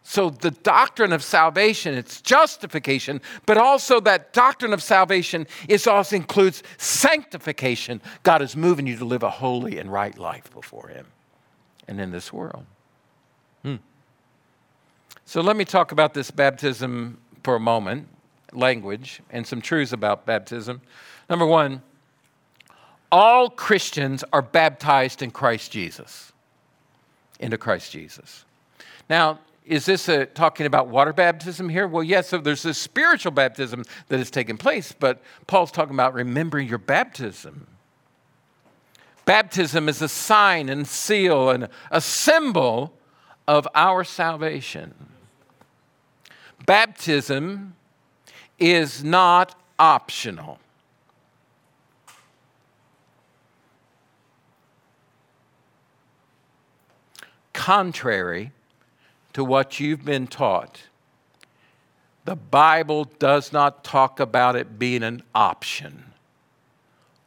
So, 0.03 0.29
the 0.29 0.51
doctrine 0.51 1.13
of 1.13 1.23
salvation, 1.23 1.95
it's 1.95 2.21
justification, 2.21 3.21
but 3.45 3.57
also 3.57 4.01
that 4.01 4.33
doctrine 4.33 4.73
of 4.73 4.83
salvation 4.83 5.47
is 5.69 5.87
also 5.87 6.17
includes 6.17 6.61
sanctification. 6.77 8.01
God 8.23 8.41
is 8.41 8.57
moving 8.57 8.87
you 8.87 8.97
to 8.97 9.05
live 9.05 9.23
a 9.23 9.29
holy 9.29 9.79
and 9.79 9.91
right 9.91 10.17
life 10.17 10.51
before 10.53 10.89
Him 10.89 11.07
and 11.87 12.01
in 12.01 12.11
this 12.11 12.33
world. 12.33 12.65
Hmm. 13.63 13.75
So, 15.23 15.39
let 15.39 15.55
me 15.55 15.63
talk 15.63 15.93
about 15.93 16.13
this 16.13 16.29
baptism 16.29 17.19
for 17.41 17.55
a 17.55 17.59
moment 17.59 18.09
language 18.55 19.21
and 19.29 19.45
some 19.45 19.61
truths 19.61 19.91
about 19.91 20.25
baptism. 20.25 20.81
Number 21.29 21.45
one, 21.45 21.81
all 23.11 23.49
Christians 23.49 24.23
are 24.33 24.41
baptized 24.41 25.21
in 25.21 25.31
Christ 25.31 25.71
Jesus, 25.71 26.33
into 27.39 27.57
Christ 27.57 27.91
Jesus. 27.91 28.45
Now, 29.09 29.39
is 29.65 29.85
this 29.85 30.07
a, 30.09 30.25
talking 30.25 30.65
about 30.65 30.87
water 30.87 31.13
baptism 31.13 31.69
here? 31.69 31.87
Well, 31.87 32.03
yes, 32.03 32.29
so 32.29 32.37
there's 32.37 32.63
this 32.63 32.77
spiritual 32.77 33.31
baptism 33.31 33.83
that 34.07 34.17
has 34.17 34.29
taken 34.29 34.57
place, 34.57 34.91
but 34.91 35.21
Paul's 35.47 35.71
talking 35.71 35.95
about 35.95 36.13
remembering 36.13 36.67
your 36.67 36.77
baptism. 36.77 37.67
Baptism 39.25 39.89
is 39.89 40.01
a 40.03 40.07
sign 40.07 40.69
and 40.69 40.87
seal 40.87 41.49
and 41.49 41.67
a 41.89 41.99
symbol 41.99 42.93
of 43.47 43.67
our 43.73 44.03
salvation. 44.03 44.93
Baptism 46.65 47.75
is 48.59 49.03
not 49.03 49.55
optional. 49.77 50.59
Contrary 57.53 58.51
to 59.33 59.43
what 59.43 59.79
you've 59.79 60.05
been 60.05 60.27
taught, 60.27 60.83
the 62.25 62.35
Bible 62.35 63.05
does 63.19 63.53
not 63.53 63.83
talk 63.83 64.19
about 64.19 64.55
it 64.55 64.79
being 64.79 65.03
an 65.03 65.21
option. 65.33 66.05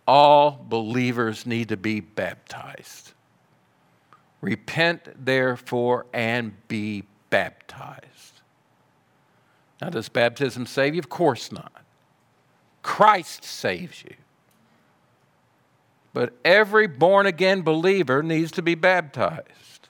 All 0.07 0.65
believers 0.69 1.45
need 1.45 1.69
to 1.69 1.77
be 1.77 2.01
baptized. 2.01 3.13
Repent, 4.41 5.25
therefore, 5.25 6.07
and 6.13 6.53
be 6.69 7.05
baptized. 7.31 8.38
Now, 9.81 9.91
does 9.91 10.09
baptism 10.09 10.67
save 10.67 10.95
you? 10.95 10.99
Of 10.99 11.09
course 11.09 11.53
not. 11.53 11.85
Christ 12.83 13.45
saves 13.45 14.03
you. 14.03 14.15
But 16.13 16.35
every 16.45 16.87
born 16.87 17.27
again 17.27 17.63
believer 17.63 18.23
needs 18.23 18.51
to 18.53 18.63
be 18.63 18.75
baptized. 18.75 19.89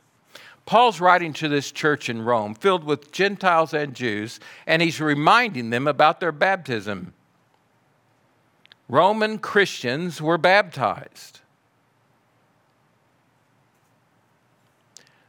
Paul's 0.66 1.00
writing 1.00 1.32
to 1.34 1.48
this 1.48 1.72
church 1.72 2.10
in 2.10 2.20
Rome, 2.20 2.54
filled 2.54 2.84
with 2.84 3.10
Gentiles 3.10 3.72
and 3.72 3.94
Jews, 3.94 4.38
and 4.66 4.82
he's 4.82 5.00
reminding 5.00 5.70
them 5.70 5.86
about 5.86 6.20
their 6.20 6.32
baptism. 6.32 7.14
Roman 8.88 9.38
Christians 9.38 10.20
were 10.20 10.36
baptized. 10.36 11.40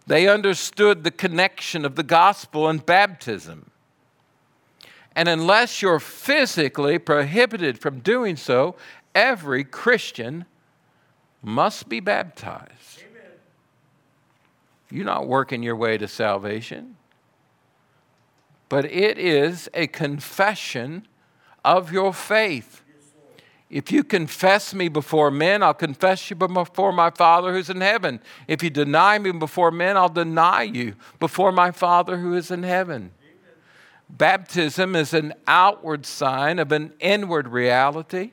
They 0.07 0.27
understood 0.27 1.03
the 1.03 1.11
connection 1.11 1.85
of 1.85 1.95
the 1.95 2.03
gospel 2.03 2.67
and 2.67 2.85
baptism. 2.85 3.68
And 5.19 5.27
unless 5.27 5.81
you're 5.81 5.99
physically 5.99 6.97
prohibited 6.97 7.77
from 7.77 7.99
doing 7.99 8.37
so, 8.37 8.77
every 9.13 9.65
Christian 9.65 10.45
must 11.41 11.89
be 11.89 11.99
baptized. 11.99 13.01
Amen. 13.01 13.31
You're 14.89 15.03
not 15.03 15.27
working 15.27 15.61
your 15.61 15.75
way 15.75 15.97
to 15.97 16.07
salvation, 16.07 16.95
but 18.69 18.85
it 18.85 19.17
is 19.17 19.67
a 19.73 19.87
confession 19.87 21.05
of 21.65 21.91
your 21.91 22.13
faith. 22.13 22.81
If 23.69 23.91
you 23.91 24.05
confess 24.05 24.73
me 24.73 24.87
before 24.87 25.31
men, 25.31 25.61
I'll 25.61 25.73
confess 25.73 26.29
you 26.29 26.37
before 26.37 26.93
my 26.93 27.09
Father 27.09 27.51
who's 27.51 27.69
in 27.69 27.81
heaven. 27.81 28.21
If 28.47 28.63
you 28.63 28.69
deny 28.69 29.19
me 29.19 29.33
before 29.33 29.69
men, 29.69 29.97
I'll 29.97 30.07
deny 30.07 30.61
you 30.61 30.95
before 31.19 31.51
my 31.51 31.71
Father 31.71 32.19
who 32.19 32.35
is 32.35 32.51
in 32.51 32.63
heaven. 32.63 33.11
Baptism 34.09 34.95
is 34.95 35.13
an 35.13 35.33
outward 35.47 36.05
sign 36.05 36.59
of 36.59 36.71
an 36.71 36.93
inward 36.99 37.47
reality. 37.47 38.31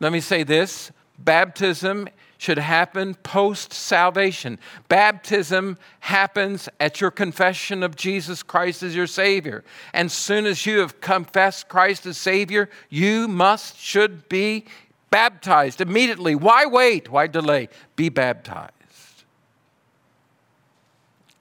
Let 0.00 0.12
me 0.12 0.20
say 0.20 0.42
this 0.42 0.90
baptism 1.18 2.08
should 2.38 2.58
happen 2.58 3.14
post 3.16 3.72
salvation. 3.72 4.58
Baptism 4.88 5.76
happens 6.00 6.68
at 6.78 7.00
your 7.00 7.10
confession 7.10 7.82
of 7.82 7.96
Jesus 7.96 8.44
Christ 8.44 8.82
as 8.84 8.94
your 8.94 9.08
Savior. 9.08 9.64
And 9.92 10.06
as 10.06 10.12
soon 10.12 10.46
as 10.46 10.64
you 10.64 10.78
have 10.78 11.00
confessed 11.00 11.68
Christ 11.68 12.06
as 12.06 12.16
Savior, 12.16 12.70
you 12.88 13.26
must, 13.26 13.76
should 13.76 14.28
be 14.28 14.66
baptized 15.10 15.80
immediately. 15.80 16.36
Why 16.36 16.64
wait? 16.66 17.10
Why 17.10 17.26
delay? 17.26 17.68
Be 17.96 18.08
baptized. 18.08 18.72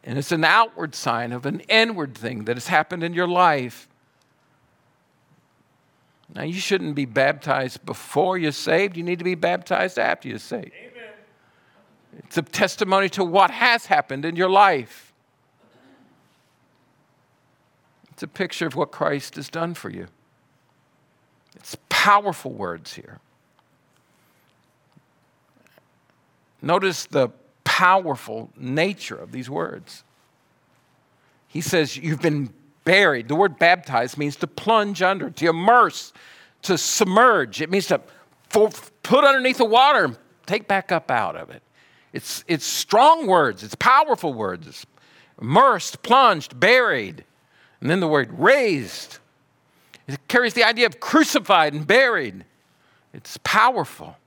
And 0.08 0.18
it's 0.18 0.32
an 0.32 0.46
outward 0.46 0.96
sign 0.96 1.34
of 1.34 1.46
an 1.46 1.60
inward 1.68 2.16
thing 2.16 2.46
that 2.46 2.56
has 2.56 2.70
happened 2.70 3.04
in 3.04 3.14
your 3.14 3.28
life. 3.28 3.90
Now, 6.34 6.44
you 6.44 6.62
shouldn't 6.62 6.96
be 6.96 7.04
baptized 7.04 7.86
before 7.86 8.38
you're 8.38 8.54
saved. 8.54 8.96
You 8.96 9.04
need 9.04 9.20
to 9.20 9.26
be 9.26 9.36
baptized 9.36 10.00
after 10.00 10.30
you're 10.30 10.40
saved. 10.40 10.72
Amen. 10.80 11.10
It's 12.20 12.38
a 12.38 12.42
testimony 12.42 13.10
to 13.10 13.24
what 13.26 13.52
has 13.52 13.88
happened 13.88 14.24
in 14.24 14.38
your 14.38 14.50
life. 14.50 15.12
It's 18.12 18.24
a 18.24 18.28
picture 18.30 18.66
of 18.66 18.78
what 18.78 18.92
Christ 18.92 19.36
has 19.36 19.50
done 19.50 19.74
for 19.74 19.90
you. 19.90 20.08
It's 21.58 21.76
powerful 21.90 22.54
words 22.54 22.94
here. 22.94 23.20
Notice 26.62 27.06
the 27.08 27.30
powerful 27.78 28.50
nature 28.58 29.16
of 29.16 29.32
these 29.32 29.52
words. 29.52 30.04
He 31.48 31.62
says, 31.62 31.96
You've 31.96 32.24
been 32.24 32.52
buried. 32.86 33.28
The 33.28 33.36
word 33.36 33.60
baptized 33.60 34.18
means 34.18 34.36
to 34.38 34.48
plunge 34.48 35.04
under, 35.04 35.30
to 35.30 35.50
immerse, 35.50 36.12
to 36.64 36.76
submerge. 36.76 37.62
It 37.62 37.70
means 37.70 37.86
to 37.88 38.02
put 38.50 39.24
underneath 39.24 39.60
the 39.60 39.66
water 39.66 40.06
and 40.06 40.18
take 40.48 40.68
back 40.68 40.92
up 40.92 41.12
out 41.12 41.36
of 41.36 41.52
it. 41.52 41.62
It's, 42.14 42.44
it's 42.48 42.66
strong 42.66 43.28
words, 43.28 43.62
it's 43.62 43.76
powerful 43.76 44.34
words. 44.34 44.88
Immersed, 45.40 46.02
plunged, 46.02 46.60
buried. 46.60 47.26
And 47.80 47.92
then 47.92 48.00
the 48.00 48.08
word 48.08 48.32
raised. 48.40 49.20
It 50.08 50.28
carries 50.28 50.56
the 50.56 50.64
idea 50.64 50.88
of 50.88 51.00
crucified 51.00 51.76
and 51.76 51.86
buried. 51.86 52.44
It's 53.14 53.38
powerful. 53.44 54.18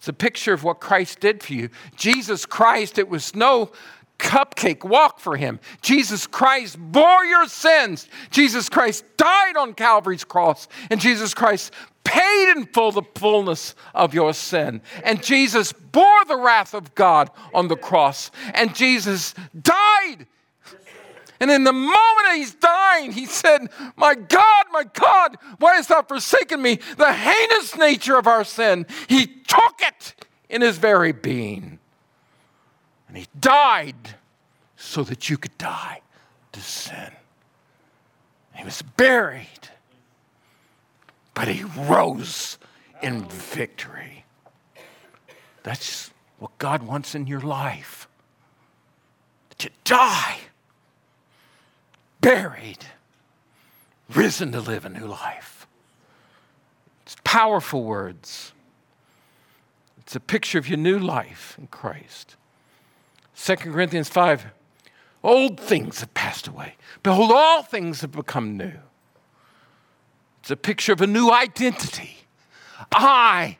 It's 0.00 0.08
a 0.08 0.14
picture 0.14 0.54
of 0.54 0.64
what 0.64 0.80
Christ 0.80 1.20
did 1.20 1.42
for 1.42 1.52
you. 1.52 1.68
Jesus 1.94 2.46
Christ, 2.46 2.98
it 2.98 3.10
was 3.10 3.36
no 3.36 3.70
cupcake 4.18 4.82
walk 4.82 5.20
for 5.20 5.36
him. 5.36 5.60
Jesus 5.82 6.26
Christ 6.26 6.78
bore 6.78 7.22
your 7.26 7.46
sins. 7.46 8.08
Jesus 8.30 8.70
Christ 8.70 9.04
died 9.18 9.58
on 9.58 9.74
Calvary's 9.74 10.24
cross. 10.24 10.68
And 10.90 11.02
Jesus 11.02 11.34
Christ 11.34 11.74
paid 12.02 12.52
in 12.56 12.64
full 12.64 12.92
the 12.92 13.02
fullness 13.14 13.74
of 13.94 14.14
your 14.14 14.32
sin. 14.32 14.80
And 15.04 15.22
Jesus 15.22 15.74
bore 15.74 16.24
the 16.26 16.38
wrath 16.38 16.72
of 16.72 16.94
God 16.94 17.30
on 17.52 17.68
the 17.68 17.76
cross. 17.76 18.30
And 18.54 18.74
Jesus 18.74 19.34
died. 19.60 20.26
And 21.40 21.50
in 21.50 21.64
the 21.64 21.72
moment 21.72 22.34
he's 22.34 22.54
dying, 22.54 23.12
he 23.12 23.24
said, 23.24 23.68
My 23.96 24.14
God, 24.14 24.64
my 24.70 24.84
God, 24.84 25.38
why 25.58 25.76
hast 25.76 25.88
thou 25.88 26.02
forsaken 26.02 26.60
me? 26.60 26.78
The 26.98 27.12
heinous 27.12 27.76
nature 27.76 28.18
of 28.18 28.26
our 28.26 28.44
sin. 28.44 28.86
He 29.08 29.26
took 29.26 29.80
it 29.80 30.26
in 30.50 30.60
his 30.60 30.76
very 30.76 31.12
being. 31.12 31.78
And 33.08 33.16
he 33.16 33.26
died 33.38 34.16
so 34.76 35.02
that 35.04 35.30
you 35.30 35.38
could 35.38 35.56
die 35.56 36.02
to 36.52 36.60
sin. 36.60 37.10
He 38.54 38.64
was 38.64 38.82
buried, 38.82 39.70
but 41.32 41.48
he 41.48 41.64
rose 41.64 42.58
in 43.02 43.24
victory. 43.24 44.24
That's 45.62 46.10
what 46.38 46.56
God 46.58 46.82
wants 46.82 47.14
in 47.14 47.26
your 47.26 47.40
life 47.40 48.06
to 49.58 49.70
die, 49.84 50.38
buried, 52.20 52.84
risen 54.14 54.52
to 54.52 54.60
live 54.60 54.84
a 54.84 54.88
new 54.88 55.06
life. 55.06 55.66
It's 57.02 57.16
powerful 57.24 57.84
words. 57.84 58.52
It's 59.98 60.14
a 60.14 60.20
picture 60.20 60.58
of 60.58 60.68
your 60.68 60.78
new 60.78 60.98
life 60.98 61.56
in 61.58 61.66
Christ. 61.68 62.36
2 63.36 63.56
Corinthians 63.56 64.08
5 64.08 64.46
Old 65.22 65.60
things 65.60 66.00
have 66.00 66.14
passed 66.14 66.48
away. 66.48 66.76
Behold, 67.02 67.30
all 67.32 67.62
things 67.62 68.00
have 68.00 68.12
become 68.12 68.56
new. 68.56 68.72
It's 70.40 70.50
a 70.50 70.56
picture 70.56 70.92
of 70.92 71.00
a 71.02 71.06
new 71.06 71.30
identity. 71.30 72.16
I 72.92 73.58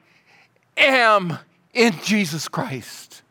am 0.77 1.39
in 1.75 1.93
Jesus 2.03 2.49
Christ. 2.49 3.23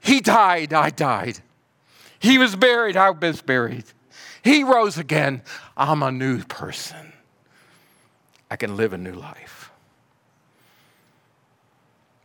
He 0.00 0.20
died, 0.20 0.72
I 0.72 0.90
died. 0.90 1.40
He 2.18 2.38
was 2.38 2.54
buried, 2.54 2.96
I 2.96 3.10
was 3.10 3.42
buried. 3.42 3.84
He 4.42 4.64
rose 4.64 4.98
again. 4.98 5.42
I'm 5.76 6.02
a 6.02 6.10
new 6.10 6.42
person. 6.44 7.12
I 8.50 8.56
can 8.56 8.76
live 8.76 8.92
a 8.92 8.98
new 8.98 9.14
life. 9.14 9.70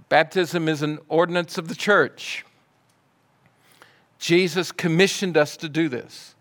Baptism 0.09 0.68
is 0.68 0.82
an 0.82 0.99
ordinance 1.09 1.57
of 1.57 1.68
the 1.68 1.76
church. 1.76 2.45
Jesus 4.20 4.72
commissioned 4.72 5.38
us 5.38 5.57
to 5.57 5.70
do 5.70 5.89
this. 5.89 6.34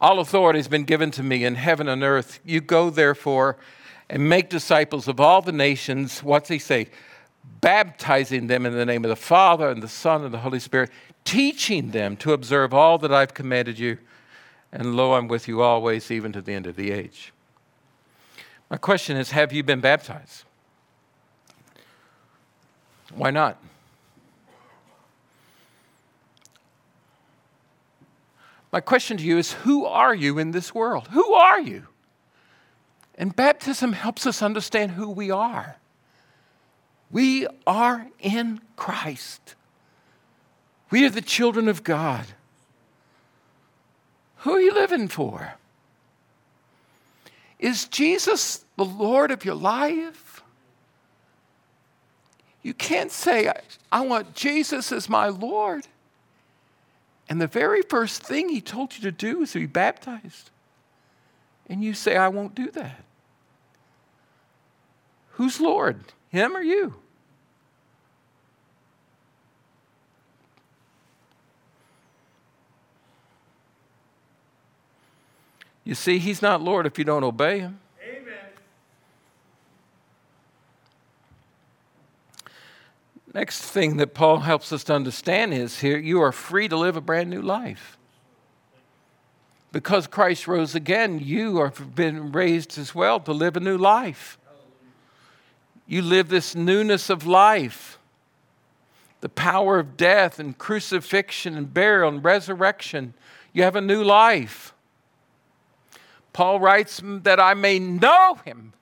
All 0.00 0.18
authority 0.18 0.58
has 0.58 0.68
been 0.68 0.84
given 0.84 1.10
to 1.12 1.22
me 1.22 1.44
in 1.44 1.54
heaven 1.54 1.88
and 1.88 2.02
earth. 2.02 2.40
You 2.44 2.60
go, 2.60 2.90
therefore, 2.90 3.56
and 4.10 4.28
make 4.28 4.50
disciples 4.50 5.08
of 5.08 5.20
all 5.20 5.42
the 5.42 5.52
nations. 5.52 6.22
What's 6.22 6.48
he 6.48 6.58
say? 6.58 6.88
Baptizing 7.60 8.46
them 8.46 8.66
in 8.66 8.72
the 8.72 8.84
name 8.84 9.04
of 9.04 9.08
the 9.08 9.16
Father 9.16 9.68
and 9.68 9.82
the 9.82 9.88
Son 9.88 10.24
and 10.24 10.34
the 10.34 10.38
Holy 10.38 10.60
Spirit, 10.60 10.90
teaching 11.24 11.90
them 11.90 12.16
to 12.18 12.32
observe 12.32 12.74
all 12.74 12.98
that 12.98 13.12
I've 13.12 13.34
commanded 13.34 13.78
you. 13.78 13.98
And 14.72 14.96
lo, 14.96 15.14
I'm 15.14 15.28
with 15.28 15.48
you 15.48 15.60
always, 15.60 16.10
even 16.10 16.32
to 16.32 16.40
the 16.40 16.54
end 16.54 16.66
of 16.66 16.76
the 16.76 16.90
age. 16.92 17.32
My 18.70 18.78
question 18.78 19.16
is 19.16 19.32
Have 19.32 19.52
you 19.52 19.62
been 19.62 19.80
baptized? 19.80 20.44
Why 23.14 23.30
not? 23.30 23.58
My 28.72 28.80
question 28.80 29.18
to 29.18 29.22
you 29.22 29.36
is 29.36 29.52
who 29.52 29.84
are 29.84 30.14
you 30.14 30.38
in 30.38 30.52
this 30.52 30.74
world? 30.74 31.08
Who 31.08 31.34
are 31.34 31.60
you? 31.60 31.88
And 33.16 33.36
baptism 33.36 33.92
helps 33.92 34.26
us 34.26 34.40
understand 34.40 34.92
who 34.92 35.10
we 35.10 35.30
are. 35.30 35.76
We 37.10 37.46
are 37.66 38.08
in 38.18 38.62
Christ. 38.76 39.54
We 40.90 41.04
are 41.04 41.10
the 41.10 41.20
children 41.20 41.68
of 41.68 41.84
God. 41.84 42.24
Who 44.42 44.54
are 44.54 44.60
you 44.60 44.74
living 44.74 45.08
for? 45.08 45.54
Is 47.58 47.86
Jesus 47.86 48.64
the 48.76 48.84
Lord 48.84 49.30
of 49.30 49.44
your 49.44 49.54
life? 49.54 50.42
You 52.62 52.74
can't 52.74 53.12
say, 53.12 53.52
I, 53.90 54.00
want 54.00 54.34
Jesus 54.34 54.90
as 54.90 55.08
my 55.08 55.28
Lord. 55.28 55.86
And 57.28 57.40
the 57.40 57.46
very 57.46 57.82
first 57.82 58.22
thing 58.22 58.48
he 58.48 58.60
told 58.60 58.94
you 58.96 59.02
to 59.02 59.12
do 59.12 59.42
is 59.42 59.52
to 59.52 59.60
be 59.60 59.66
baptized. 59.66 60.50
And 61.68 61.82
you 61.84 61.94
say, 61.94 62.16
I 62.16 62.28
won't 62.28 62.54
do 62.56 62.70
that. 62.72 63.04
Who's 65.32 65.60
Lord? 65.60 66.00
Him 66.30 66.56
or 66.56 66.62
you? 66.62 66.94
You 75.84 75.94
see, 75.94 76.18
he's 76.18 76.40
not 76.42 76.62
Lord 76.62 76.86
if 76.86 76.98
you 76.98 77.04
don't 77.04 77.24
obey 77.24 77.60
him. 77.60 77.80
Amen. 78.02 78.34
Next 83.34 83.62
thing 83.62 83.96
that 83.96 84.14
Paul 84.14 84.40
helps 84.40 84.72
us 84.72 84.84
to 84.84 84.94
understand 84.94 85.52
is 85.54 85.80
here 85.80 85.98
you 85.98 86.20
are 86.22 86.32
free 86.32 86.68
to 86.68 86.76
live 86.76 86.96
a 86.96 87.00
brand 87.00 87.30
new 87.30 87.42
life. 87.42 87.98
Because 89.72 90.06
Christ 90.06 90.46
rose 90.46 90.74
again, 90.74 91.18
you 91.18 91.62
have 91.62 91.94
been 91.94 92.30
raised 92.30 92.78
as 92.78 92.94
well 92.94 93.18
to 93.20 93.32
live 93.32 93.56
a 93.56 93.60
new 93.60 93.78
life. 93.78 94.38
You 95.86 96.02
live 96.02 96.28
this 96.28 96.54
newness 96.54 97.10
of 97.10 97.26
life, 97.26 97.98
the 99.20 99.28
power 99.28 99.78
of 99.78 99.96
death 99.96 100.38
and 100.38 100.56
crucifixion 100.56 101.56
and 101.56 101.72
burial 101.72 102.10
and 102.10 102.22
resurrection. 102.22 103.14
You 103.52 103.62
have 103.64 103.74
a 103.74 103.80
new 103.80 104.04
life. 104.04 104.74
Paul 106.32 106.60
writes 106.60 107.00
that 107.04 107.38
I 107.38 107.54
may 107.54 107.78
know 107.78 108.36
him 108.44 108.72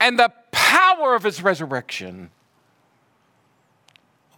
and 0.00 0.18
the 0.18 0.32
power 0.50 1.14
of 1.14 1.22
his 1.22 1.42
resurrection. 1.42 2.30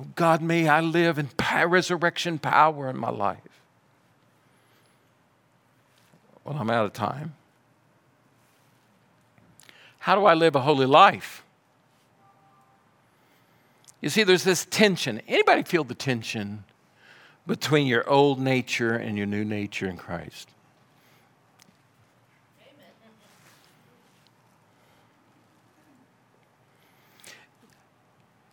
Oh 0.00 0.06
God, 0.14 0.42
may 0.42 0.68
I 0.68 0.80
live 0.80 1.18
in 1.18 1.28
resurrection 1.66 2.38
power 2.38 2.88
in 2.88 2.96
my 2.96 3.10
life. 3.10 3.38
Well, 6.44 6.56
I'm 6.56 6.70
out 6.70 6.86
of 6.86 6.92
time. 6.92 7.34
How 9.98 10.14
do 10.14 10.24
I 10.24 10.34
live 10.34 10.56
a 10.56 10.60
holy 10.60 10.86
life? 10.86 11.44
You 14.00 14.08
see, 14.08 14.22
there's 14.22 14.44
this 14.44 14.64
tension. 14.64 15.20
Anybody 15.26 15.64
feel 15.64 15.84
the 15.84 15.94
tension 15.94 16.64
between 17.46 17.86
your 17.86 18.08
old 18.08 18.40
nature 18.40 18.94
and 18.94 19.18
your 19.18 19.26
new 19.26 19.44
nature 19.44 19.88
in 19.88 19.96
Christ? 19.96 20.48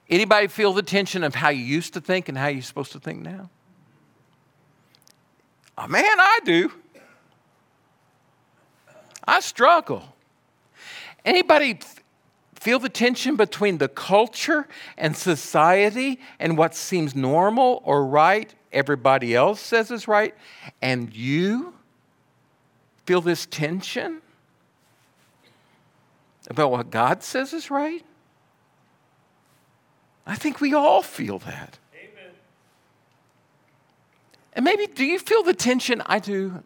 Anybody 0.10 0.48
feel 0.48 0.74
the 0.74 0.84
tension 0.84 1.24
of 1.24 1.36
how 1.36 1.50
you 1.50 1.64
used 1.64 1.94
to 1.94 2.02
think 2.02 2.30
and 2.30 2.38
how 2.38 2.48
you're 2.48 2.62
supposed 2.62 2.92
to 2.92 3.00
think 3.00 3.22
now? 3.22 3.50
Oh, 5.78 5.88
man, 5.88 6.20
I 6.20 6.40
do. 6.46 6.72
I 9.28 9.40
struggle. 9.40 10.16
Anybody 11.26 11.80
feel 12.54 12.80
the 12.80 12.90
tension 12.90 13.36
between 13.36 13.80
the 13.80 13.88
culture 13.88 14.68
and 14.98 15.18
society 15.18 16.20
and 16.40 16.58
what 16.58 16.76
seems 16.76 17.16
normal 17.16 17.82
or 17.84 18.06
right, 18.06 18.54
everybody 18.72 19.36
else 19.36 19.60
says 19.60 19.90
is 19.92 20.08
right, 20.08 20.36
and 20.82 21.14
you 21.16 21.74
feel 23.06 23.22
this 23.22 23.46
tension 23.48 24.22
about 26.48 26.72
what 26.72 26.92
God 26.92 27.24
says 27.24 27.54
is 27.54 27.72
right? 27.72 28.04
I 30.26 30.36
think 30.36 30.60
we 30.60 30.74
all 30.74 31.02
feel 31.02 31.40
that. 31.40 31.78
Amen. 31.94 32.32
And 34.54 34.66
maybe 34.66 34.88
do 34.88 35.06
you 35.06 35.20
feel 35.20 35.44
the 35.44 35.54
tension 35.54 36.02
I 36.06 36.20
do 36.20 36.64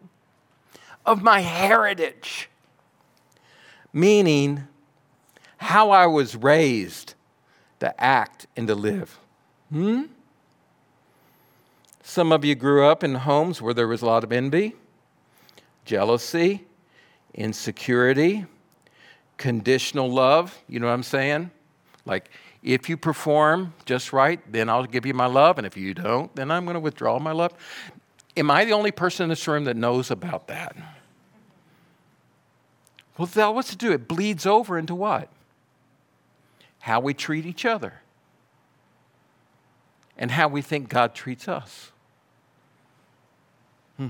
of 1.06 1.22
my 1.22 1.42
heritage? 1.42 2.50
Meaning 3.92 4.64
how 5.58 5.92
I 5.92 6.06
was 6.06 6.36
raised 6.36 7.16
to 7.80 8.02
act 8.02 8.48
and 8.56 8.68
to 8.68 8.76
live. 8.76 9.20
Hmm? 9.72 10.04
Some 12.02 12.32
of 12.32 12.44
you 12.44 12.56
grew 12.56 12.86
up 12.86 13.04
in 13.04 13.16
homes 13.16 13.62
where 13.62 13.74
there 13.74 13.88
was 13.88 14.02
a 14.02 14.06
lot 14.06 14.24
of 14.24 14.32
envy, 14.32 14.76
jealousy, 15.86 16.66
insecurity, 17.34 18.46
conditional 19.38 20.10
love. 20.12 20.62
You 20.68 20.80
know 20.80 20.88
what 20.88 20.94
I'm 20.94 21.04
saying? 21.04 21.52
Like, 22.06 22.32
if 22.64 22.90
you 22.90 22.98
perform 22.98 23.74
just 23.86 24.12
right, 24.12 24.40
then 24.52 24.70
I'll 24.70 24.86
give 24.86 25.06
you 25.06 25.14
my 25.14 25.28
love. 25.28 25.58
And 25.58 25.66
if 25.66 25.78
you 25.78 25.94
don't, 25.94 26.34
then 26.36 26.52
I'm 26.52 26.66
going 26.66 26.76
to 26.76 26.80
withdraw 26.80 27.20
my 27.20 27.32
love. 27.32 27.54
Am 28.36 28.52
I 28.52 28.66
the 28.66 28.74
only 28.74 28.92
person 28.92 29.24
in 29.24 29.30
this 29.30 29.48
room 29.48 29.64
that 29.66 29.78
knows 29.78 30.12
about 30.12 30.48
that? 30.48 30.76
Well, 33.18 33.54
what's 33.54 33.70
to 33.72 33.76
do? 33.76 33.92
It 33.92 34.08
bleeds 34.08 34.46
over 34.46 34.78
into 34.78 34.96
what? 34.96 35.30
How 36.80 37.00
we 37.00 37.14
treat 37.14 37.46
each 37.46 37.66
other 37.66 38.02
and 40.18 40.32
how 40.32 40.48
we 40.48 40.62
think 40.62 40.90
God 40.90 41.16
treats 41.16 41.48
us. 41.48 41.92
Hmm. 43.98 44.08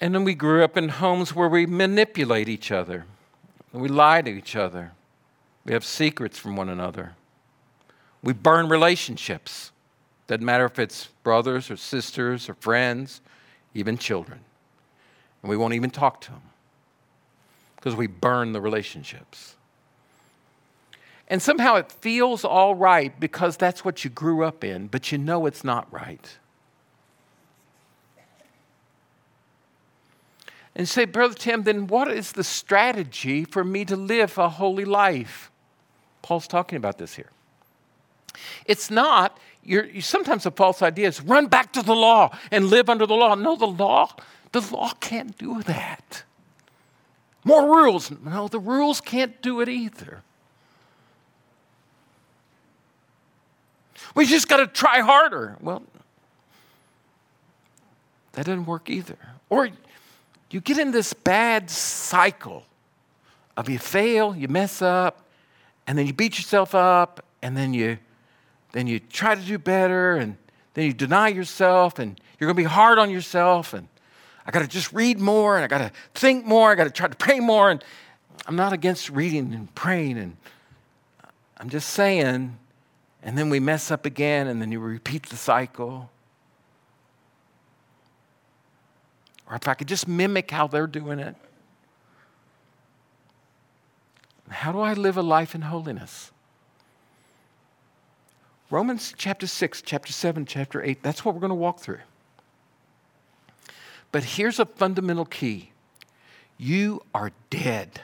And 0.00 0.14
then 0.14 0.24
we 0.24 0.34
grew 0.34 0.62
up 0.62 0.76
in 0.76 0.88
homes 0.88 1.34
where 1.34 1.48
we 1.48 1.66
manipulate 1.66 2.48
each 2.48 2.70
other. 2.70 3.06
We 3.72 3.88
lie 3.88 4.22
to 4.22 4.30
each 4.30 4.56
other. 4.56 4.92
We 5.64 5.72
have 5.72 5.84
secrets 5.84 6.38
from 6.38 6.56
one 6.56 6.68
another. 6.68 7.14
We 8.22 8.32
burn 8.32 8.68
relationships. 8.68 9.70
Doesn't 10.26 10.44
matter 10.44 10.64
if 10.64 10.78
it's 10.78 11.08
brothers 11.22 11.70
or 11.70 11.76
sisters 11.76 12.48
or 12.48 12.54
friends, 12.54 13.20
even 13.74 13.96
children. 13.98 14.40
And 15.42 15.50
we 15.50 15.56
won't 15.56 15.74
even 15.74 15.90
talk 15.90 16.20
to 16.22 16.30
them 16.30 16.42
because 17.76 17.94
we 17.94 18.06
burn 18.06 18.52
the 18.52 18.60
relationships. 18.60 19.56
And 21.28 21.40
somehow 21.40 21.76
it 21.76 21.90
feels 21.90 22.44
all 22.44 22.74
right 22.74 23.18
because 23.18 23.56
that's 23.56 23.84
what 23.84 24.04
you 24.04 24.10
grew 24.10 24.44
up 24.44 24.64
in, 24.64 24.88
but 24.88 25.12
you 25.12 25.18
know 25.18 25.46
it's 25.46 25.62
not 25.62 25.90
right. 25.92 26.38
And 30.74 30.88
say, 30.88 31.04
Brother 31.04 31.34
Tim, 31.34 31.64
then 31.64 31.86
what 31.86 32.10
is 32.10 32.32
the 32.32 32.44
strategy 32.44 33.44
for 33.44 33.64
me 33.64 33.84
to 33.84 33.96
live 33.96 34.38
a 34.38 34.48
holy 34.48 34.84
life? 34.84 35.50
Paul's 36.22 36.46
talking 36.46 36.76
about 36.76 36.98
this 36.98 37.14
here. 37.14 37.30
It's 38.66 38.90
not, 38.90 39.38
you're, 39.64 40.00
sometimes 40.00 40.46
a 40.46 40.50
false 40.50 40.82
idea 40.82 41.08
is 41.08 41.20
run 41.20 41.46
back 41.46 41.72
to 41.72 41.82
the 41.82 41.94
law 41.94 42.36
and 42.50 42.66
live 42.66 42.88
under 42.88 43.06
the 43.06 43.14
law. 43.14 43.34
No, 43.34 43.56
the 43.56 43.66
law, 43.66 44.14
the 44.52 44.60
law 44.60 44.92
can't 45.00 45.36
do 45.36 45.62
that. 45.62 46.22
More 47.44 47.64
rules. 47.64 48.10
No, 48.10 48.48
the 48.48 48.60
rules 48.60 49.00
can't 49.00 49.40
do 49.42 49.60
it 49.60 49.68
either. 49.68 50.22
We 54.14 54.26
just 54.26 54.48
got 54.48 54.58
to 54.58 54.66
try 54.66 55.00
harder. 55.00 55.56
Well, 55.60 55.82
that 58.32 58.46
doesn't 58.46 58.66
work 58.66 58.90
either. 58.90 59.16
Or 59.48 59.70
you 60.50 60.60
get 60.60 60.78
in 60.78 60.90
this 60.90 61.12
bad 61.12 61.70
cycle 61.70 62.64
of 63.56 63.68
you 63.68 63.78
fail, 63.78 64.34
you 64.34 64.48
mess 64.48 64.82
up, 64.82 65.28
and 65.86 65.98
then 65.98 66.06
you 66.06 66.12
beat 66.12 66.38
yourself 66.38 66.74
up, 66.74 67.24
and 67.42 67.56
then 67.56 67.74
you 67.74 67.98
then 68.72 68.86
you 68.86 69.00
try 69.00 69.34
to 69.34 69.40
do 69.40 69.58
better, 69.58 70.14
and 70.16 70.36
then 70.74 70.86
you 70.86 70.92
deny 70.92 71.28
yourself, 71.28 71.98
and 71.98 72.20
you're 72.38 72.46
gonna 72.46 72.56
be 72.56 72.62
hard 72.62 72.98
on 72.98 73.10
yourself, 73.10 73.74
and 73.74 73.88
I 74.46 74.52
gotta 74.52 74.68
just 74.68 74.92
read 74.92 75.18
more, 75.18 75.56
and 75.56 75.64
I 75.64 75.66
gotta 75.66 75.90
think 76.14 76.46
more, 76.46 76.70
I 76.70 76.76
gotta 76.76 76.90
try 76.90 77.08
to 77.08 77.16
pray 77.16 77.40
more, 77.40 77.70
and 77.70 77.82
I'm 78.46 78.56
not 78.56 78.72
against 78.72 79.10
reading 79.10 79.52
and 79.52 79.74
praying, 79.74 80.18
and 80.18 80.36
I'm 81.56 81.68
just 81.68 81.90
saying, 81.90 82.56
and 83.22 83.36
then 83.36 83.50
we 83.50 83.58
mess 83.60 83.90
up 83.90 84.06
again, 84.06 84.46
and 84.46 84.62
then 84.62 84.70
you 84.70 84.78
repeat 84.78 85.26
the 85.26 85.36
cycle. 85.36 86.10
Or 89.50 89.56
if 89.56 89.66
I 89.66 89.74
could 89.74 89.88
just 89.88 90.06
mimic 90.06 90.50
how 90.50 90.68
they're 90.68 90.86
doing 90.86 91.18
it. 91.18 91.34
How 94.48 94.72
do 94.72 94.80
I 94.80 94.94
live 94.94 95.16
a 95.16 95.22
life 95.22 95.54
in 95.54 95.62
holiness? 95.62 96.30
Romans 98.70 99.12
chapter 99.16 99.48
6, 99.48 99.82
chapter 99.82 100.12
7, 100.12 100.46
chapter 100.46 100.82
8, 100.82 101.02
that's 101.02 101.24
what 101.24 101.34
we're 101.34 101.40
going 101.40 101.50
to 101.50 101.56
walk 101.56 101.80
through. 101.80 101.98
But 104.12 104.22
here's 104.24 104.58
a 104.58 104.66
fundamental 104.66 105.24
key 105.24 105.72
you 106.56 107.02
are 107.14 107.32
dead 107.48 108.02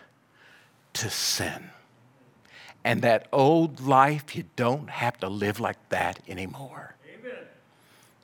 to 0.94 1.10
sin. 1.10 1.70
And 2.84 3.02
that 3.02 3.26
old 3.32 3.80
life, 3.80 4.36
you 4.36 4.44
don't 4.54 4.88
have 4.88 5.18
to 5.18 5.28
live 5.28 5.58
like 5.58 5.76
that 5.88 6.20
anymore. 6.28 6.94
Amen. 7.12 7.44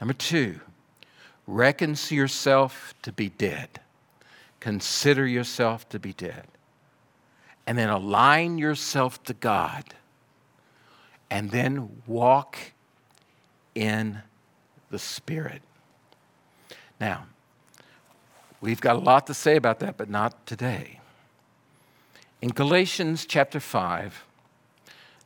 Number 0.00 0.14
two, 0.14 0.60
Reckon 1.52 1.96
yourself 2.08 2.94
to 3.02 3.12
be 3.12 3.28
dead. 3.28 3.68
Consider 4.58 5.26
yourself 5.26 5.86
to 5.90 5.98
be 5.98 6.14
dead. 6.14 6.46
And 7.66 7.76
then 7.76 7.90
align 7.90 8.56
yourself 8.56 9.22
to 9.24 9.34
God. 9.34 9.84
And 11.30 11.50
then 11.50 12.02
walk 12.06 12.56
in 13.74 14.22
the 14.90 14.98
Spirit. 14.98 15.60
Now, 16.98 17.26
we've 18.62 18.80
got 18.80 18.96
a 18.96 19.00
lot 19.00 19.26
to 19.26 19.34
say 19.34 19.56
about 19.56 19.78
that, 19.80 19.98
but 19.98 20.08
not 20.08 20.46
today. 20.46 21.00
In 22.40 22.48
Galatians 22.48 23.26
chapter 23.26 23.60
5, 23.60 24.24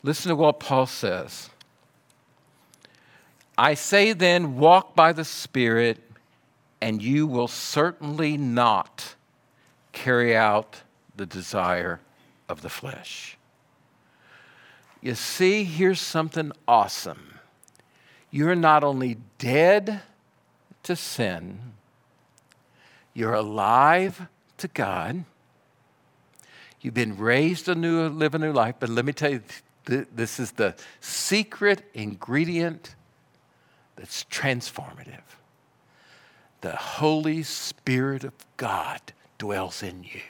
listen 0.02 0.30
to 0.30 0.34
what 0.34 0.58
Paul 0.58 0.86
says. 0.86 1.50
I 3.56 3.74
say 3.74 4.12
then, 4.12 4.56
walk 4.56 4.96
by 4.96 5.12
the 5.12 5.24
Spirit 5.24 6.02
and 6.80 7.02
you 7.02 7.26
will 7.26 7.48
certainly 7.48 8.36
not 8.36 9.14
carry 9.92 10.36
out 10.36 10.82
the 11.16 11.26
desire 11.26 12.00
of 12.48 12.62
the 12.62 12.68
flesh. 12.68 13.36
You 15.00 15.14
see, 15.14 15.64
here's 15.64 16.00
something 16.00 16.52
awesome. 16.66 17.38
You're 18.30 18.54
not 18.54 18.84
only 18.84 19.18
dead 19.38 20.02
to 20.82 20.96
sin, 20.96 21.72
you're 23.14 23.34
alive 23.34 24.28
to 24.58 24.68
God, 24.68 25.24
You've 26.86 26.94
been 26.94 27.16
raised 27.16 27.64
to 27.64 27.74
new, 27.74 28.08
live 28.08 28.36
a 28.36 28.38
new 28.38 28.52
life, 28.52 28.76
but 28.78 28.88
let 28.88 29.04
me 29.04 29.12
tell 29.12 29.32
you, 29.32 29.42
this 29.86 30.38
is 30.38 30.52
the 30.52 30.76
secret 31.00 31.82
ingredient 31.94 32.94
that's 33.96 34.22
transformative. 34.24 35.22
The 36.60 36.76
Holy 36.76 37.42
Spirit 37.42 38.24
of 38.24 38.32
God 38.56 39.00
dwells 39.38 39.82
in 39.82 40.02
you, 40.02 40.22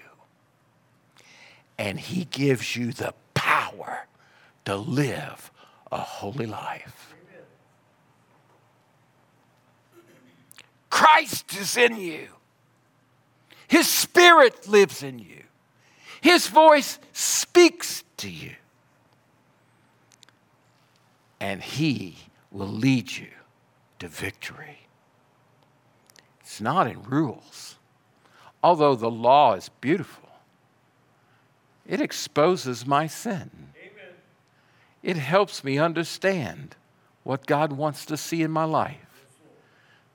and 1.78 1.98
He 2.00 2.24
gives 2.24 2.76
you 2.76 2.92
the 2.92 3.14
power 3.34 4.06
to 4.64 4.76
live 4.76 5.50
a 5.92 5.98
holy 5.98 6.46
life. 6.46 7.14
Christ 10.90 11.56
is 11.56 11.76
in 11.76 11.96
you. 11.96 12.28
His 13.68 13.88
Spirit 13.88 14.68
lives 14.68 15.02
in 15.02 15.18
you. 15.18 15.42
His 16.20 16.46
voice 16.46 16.98
speaks 17.12 18.02
to 18.16 18.30
you. 18.30 18.54
And 21.38 21.62
He 21.62 22.16
will 22.50 22.66
lead 22.66 23.12
you 23.12 23.28
to 23.98 24.08
victory. 24.08 24.85
It's 26.56 26.62
not 26.62 26.86
in 26.86 27.02
rules, 27.02 27.76
although 28.62 28.94
the 28.94 29.10
law 29.10 29.52
is 29.52 29.68
beautiful, 29.82 30.30
it 31.86 32.00
exposes 32.00 32.86
my 32.86 33.06
sin. 33.06 33.50
Amen. 33.76 34.14
It 35.02 35.18
helps 35.18 35.62
me 35.62 35.76
understand 35.76 36.74
what 37.24 37.44
God 37.44 37.72
wants 37.72 38.06
to 38.06 38.16
see 38.16 38.42
in 38.42 38.50
my 38.50 38.64
life. 38.64 39.26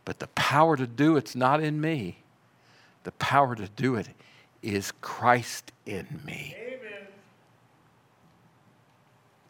But 0.04 0.18
the 0.18 0.30
power 0.30 0.76
to 0.78 0.88
do 0.88 1.16
it's 1.16 1.36
not 1.36 1.62
in 1.62 1.80
me. 1.80 2.24
The 3.04 3.12
power 3.12 3.54
to 3.54 3.68
do 3.68 3.94
it 3.94 4.08
is 4.64 4.94
Christ 5.00 5.72
in 5.86 6.22
me. 6.26 6.56
Amen. 6.58 7.08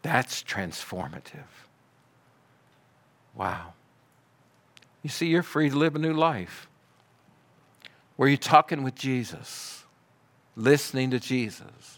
That's 0.02 0.44
transformative. 0.44 1.48
Wow. 3.34 3.76
You 5.04 5.10
see, 5.10 5.28
you're 5.28 5.42
free 5.42 5.70
to 5.70 5.78
live 5.78 5.96
a 5.96 6.00
new 6.00 6.14
life 6.14 6.68
where 8.22 8.30
you're 8.30 8.38
talking 8.38 8.84
with 8.84 8.94
Jesus, 8.94 9.84
listening 10.56 11.10
to 11.10 11.20
Jesus, 11.20 11.98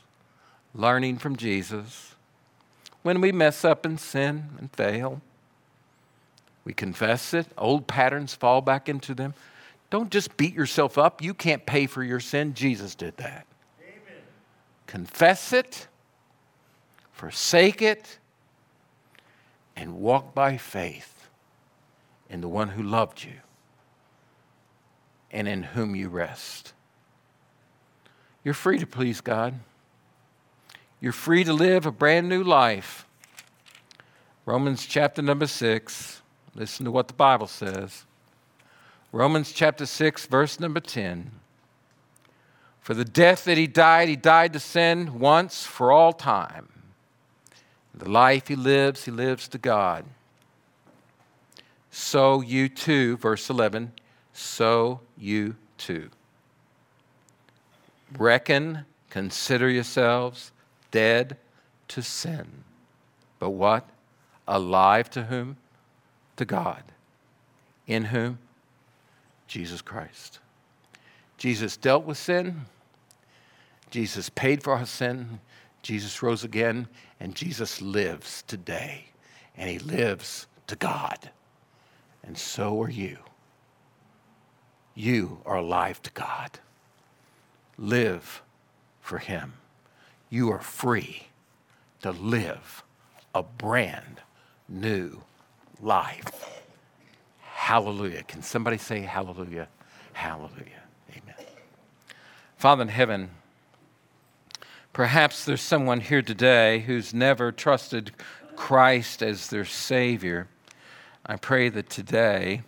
learning 0.74 1.18
from 1.18 1.36
Jesus. 1.36 2.16
When 3.02 3.20
we 3.20 3.34
mess 3.34 3.66
up 3.66 3.86
and 3.86 4.00
sin 4.00 4.52
and 4.58 4.72
fail, 4.72 5.20
we 6.64 6.72
confess 6.72 7.34
it, 7.34 7.48
old 7.58 7.88
patterns 7.88 8.34
fall 8.34 8.62
back 8.62 8.88
into 8.88 9.14
them. 9.14 9.34
Don't 9.90 10.10
just 10.10 10.38
beat 10.38 10.54
yourself 10.54 10.98
up. 10.98 11.22
You 11.22 11.34
can't 11.34 11.66
pay 11.66 11.88
for 11.88 12.02
your 12.02 12.22
sin. 12.22 12.54
Jesus 12.54 12.96
did 12.96 13.18
that. 13.18 13.46
Amen. 13.82 14.22
Confess 14.88 15.52
it, 15.52 15.90
forsake 17.12 17.82
it, 17.82 18.18
and 19.76 19.98
walk 19.98 20.34
by 20.34 20.56
faith 20.56 21.28
in 22.30 22.40
the 22.40 22.48
one 22.48 22.70
who 22.70 22.82
loved 22.82 23.26
you 23.26 23.42
and 25.34 25.48
in 25.48 25.64
whom 25.64 25.96
you 25.96 26.08
rest. 26.08 26.74
You're 28.44 28.54
free 28.54 28.78
to 28.78 28.88
please 28.88 29.20
God. 29.20 29.56
You're 31.02 31.12
free 31.12 31.44
to 31.44 31.52
live 31.52 31.86
a 31.86 31.92
brand 31.92 32.30
new 32.30 32.44
life. 32.44 33.06
Romans 34.46 34.86
chapter 34.86 35.22
number 35.22 35.48
6. 35.48 36.22
Listen 36.56 36.86
to 36.86 36.92
what 36.92 37.08
the 37.08 37.14
Bible 37.14 37.48
says. 37.48 38.06
Romans 39.12 39.52
chapter 39.52 39.86
6, 39.86 40.28
verse 40.28 40.60
number 40.60 40.80
10. 40.80 41.32
For 42.80 42.94
the 42.94 43.06
death 43.06 43.46
that 43.46 43.58
he 43.58 43.68
died, 43.68 44.10
he 44.10 44.16
died 44.16 44.54
to 44.54 44.60
sin 44.60 45.20
once 45.20 45.66
for 45.66 45.92
all 45.92 46.14
time. 46.14 46.70
The 47.94 48.10
life 48.10 48.48
he 48.48 48.56
lives, 48.56 49.06
he 49.06 49.12
lives 49.12 49.48
to 49.50 49.58
God. 49.58 50.06
So 51.92 52.42
you 52.42 52.68
too, 52.70 53.18
verse 53.18 53.50
11, 53.50 53.94
so 54.34 55.00
you 55.18 55.56
too. 55.78 56.10
Reckon, 58.18 58.86
consider 59.10 59.70
yourselves 59.70 60.52
dead 60.92 61.38
to 61.90 62.02
sin. 62.02 62.64
But 63.40 63.52
what? 63.52 63.88
Alive 64.48 65.10
to 65.12 65.24
whom? 65.24 65.58
to 66.38 66.46
God. 66.46 66.84
In 67.88 68.06
whom? 68.06 68.40
Jesus 69.48 69.82
Christ. 69.82 70.40
Jesus 71.38 71.78
dealt 71.78 72.06
with 72.06 72.18
sin. 72.18 72.66
Jesus 73.92 74.30
paid 74.30 74.64
for 74.64 74.74
our 74.74 74.86
sin. 74.86 75.40
Jesus 75.82 76.24
rose 76.24 76.44
again. 76.44 76.88
And 77.20 77.36
Jesus 77.36 77.82
lives 77.82 78.44
today. 78.48 79.06
And 79.58 79.70
he 79.70 79.80
lives 79.80 80.48
to 80.68 80.76
God. 80.76 81.30
And 82.24 82.38
so 82.38 82.82
are 82.82 82.90
you. 82.90 83.18
You 84.96 85.40
are 85.46 85.58
alive 85.58 86.02
to 86.04 86.12
God. 86.12 86.60
Live 87.78 88.42
for 89.02 89.18
him. 89.18 89.54
You 90.30 90.52
are 90.52 90.62
free 90.62 91.28
to 92.02 92.12
live 92.12 92.84
a 93.34 93.44
brand 93.44 94.22
new 94.70 95.22
life. 95.82 96.62
Hallelujah. 97.42 98.24
Can 98.24 98.42
somebody 98.42 98.78
say 98.78 99.02
hallelujah? 99.02 99.68
Hallelujah. 100.14 100.84
Amen. 101.12 101.36
Father 102.58 102.84
in 102.84 102.88
heaven, 102.90 103.32
perhaps 104.92 105.46
there's 105.46 105.62
someone 105.62 106.02
here 106.02 106.22
today 106.22 106.80
who's 106.80 107.14
never 107.14 107.52
trusted 107.52 108.12
Christ 108.56 109.24
as 109.24 109.48
their 109.48 109.66
Savior. 109.66 110.48
I 111.26 111.38
pray 111.38 111.70
that 111.70 111.90
today, 111.90 112.62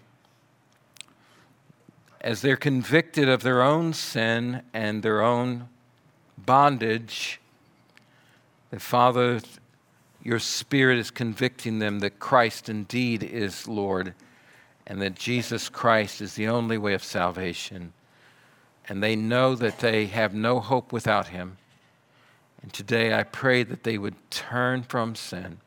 as 2.26 2.42
they're 2.42 2.58
convicted 2.58 3.30
of 3.30 3.44
their 3.44 3.62
own 3.62 3.94
sin 3.94 4.64
and 4.74 5.04
their 5.04 5.22
own 5.22 5.70
bondage, 6.40 7.40
that 8.72 8.82
Father, 8.82 9.40
your 10.24 10.40
spirit 10.40 10.98
is 10.98 11.12
convicting 11.12 11.78
them 11.78 12.00
that 12.00 12.18
Christ 12.18 12.68
indeed 12.68 13.22
is 13.22 13.68
Lord 13.68 14.16
and 14.88 15.00
that 15.04 15.14
Jesus 15.14 15.70
Christ 15.70 16.20
is 16.20 16.34
the 16.34 16.48
only 16.48 16.80
way 16.80 16.96
of 16.96 17.04
salvation. 17.04 17.94
And 18.90 19.04
they 19.04 19.16
know 19.16 19.54
that 19.54 19.78
they 19.78 20.08
have 20.08 20.34
no 20.34 20.60
hope 20.60 20.92
without 20.92 21.28
him. 21.28 21.58
And 22.64 22.74
today 22.74 23.14
I 23.14 23.22
pray 23.22 23.62
that 23.62 23.84
they 23.84 24.00
would 24.00 24.16
turn 24.32 24.82
from 24.82 25.14
sin 25.14 25.60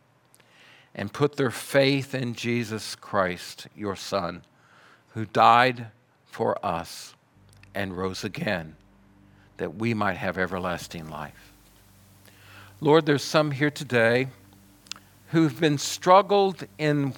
and 0.92 1.12
put 1.12 1.36
their 1.36 1.52
faith 1.52 2.16
in 2.16 2.34
Jesus 2.34 2.96
Christ, 2.96 3.68
your 3.76 3.94
Son, 3.94 4.42
who 5.14 5.24
died 5.24 5.92
for 6.38 6.64
us 6.64 7.16
and 7.74 7.98
rose 7.98 8.22
again, 8.22 8.76
that 9.56 9.74
we 9.74 9.92
might 9.92 10.16
have 10.16 10.38
everlasting 10.38 11.10
life. 11.10 11.52
Lord, 12.80 13.06
there's 13.06 13.24
some 13.24 13.50
here 13.50 13.72
today 13.72 14.28
who've 15.32 15.58
been 15.58 15.78
struggled 15.78 16.64
in 16.78 17.12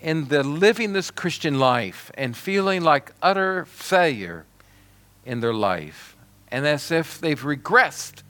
in 0.00 0.28
the 0.28 0.44
living 0.44 0.92
this 0.92 1.10
Christian 1.10 1.58
life 1.58 2.12
and 2.14 2.36
feeling 2.36 2.82
like 2.82 3.10
utter 3.20 3.64
failure 3.64 4.44
in 5.26 5.40
their 5.40 5.52
life 5.52 6.16
and 6.52 6.64
as 6.64 6.92
if 6.92 7.18
they've 7.18 7.42
regressed 7.42 8.22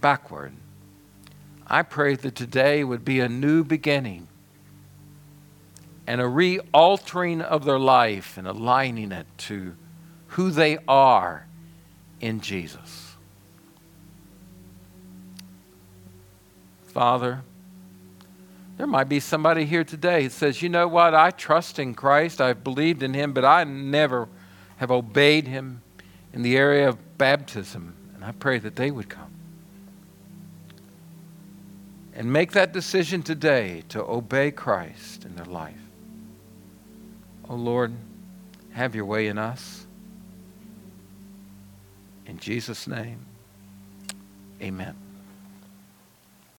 backward. 0.00 0.52
I 1.66 1.82
pray 1.82 2.14
that 2.14 2.36
today 2.36 2.84
would 2.84 3.04
be 3.04 3.18
a 3.18 3.28
new 3.28 3.64
beginning 3.64 4.28
and 6.06 6.20
a 6.20 6.26
re 6.26 6.58
altering 6.72 7.40
of 7.40 7.64
their 7.64 7.78
life 7.78 8.36
and 8.36 8.46
aligning 8.46 9.12
it 9.12 9.26
to 9.38 9.76
who 10.28 10.50
they 10.50 10.78
are 10.88 11.46
in 12.20 12.40
Jesus. 12.40 13.16
Father, 16.84 17.42
there 18.76 18.86
might 18.86 19.08
be 19.08 19.20
somebody 19.20 19.64
here 19.64 19.84
today 19.84 20.24
that 20.24 20.32
says, 20.32 20.62
you 20.62 20.68
know 20.68 20.88
what, 20.88 21.14
I 21.14 21.30
trust 21.30 21.78
in 21.78 21.94
Christ, 21.94 22.40
I've 22.40 22.64
believed 22.64 23.02
in 23.02 23.14
Him, 23.14 23.32
but 23.32 23.44
I 23.44 23.64
never 23.64 24.28
have 24.76 24.90
obeyed 24.90 25.46
Him 25.46 25.82
in 26.32 26.42
the 26.42 26.56
area 26.56 26.88
of 26.88 27.18
baptism. 27.18 27.94
And 28.14 28.24
I 28.24 28.32
pray 28.32 28.58
that 28.58 28.76
they 28.76 28.90
would 28.90 29.08
come. 29.08 29.30
And 32.14 32.32
make 32.32 32.52
that 32.52 32.72
decision 32.72 33.22
today 33.22 33.84
to 33.88 34.02
obey 34.02 34.50
Christ 34.50 35.24
in 35.24 35.36
their 35.36 35.46
life. 35.46 35.81
Oh 37.52 37.56
Lord, 37.56 37.92
have 38.70 38.94
your 38.94 39.04
way 39.04 39.26
in 39.26 39.36
us. 39.36 39.86
In 42.24 42.38
Jesus' 42.38 42.86
name, 42.86 43.26
amen. 44.62 45.01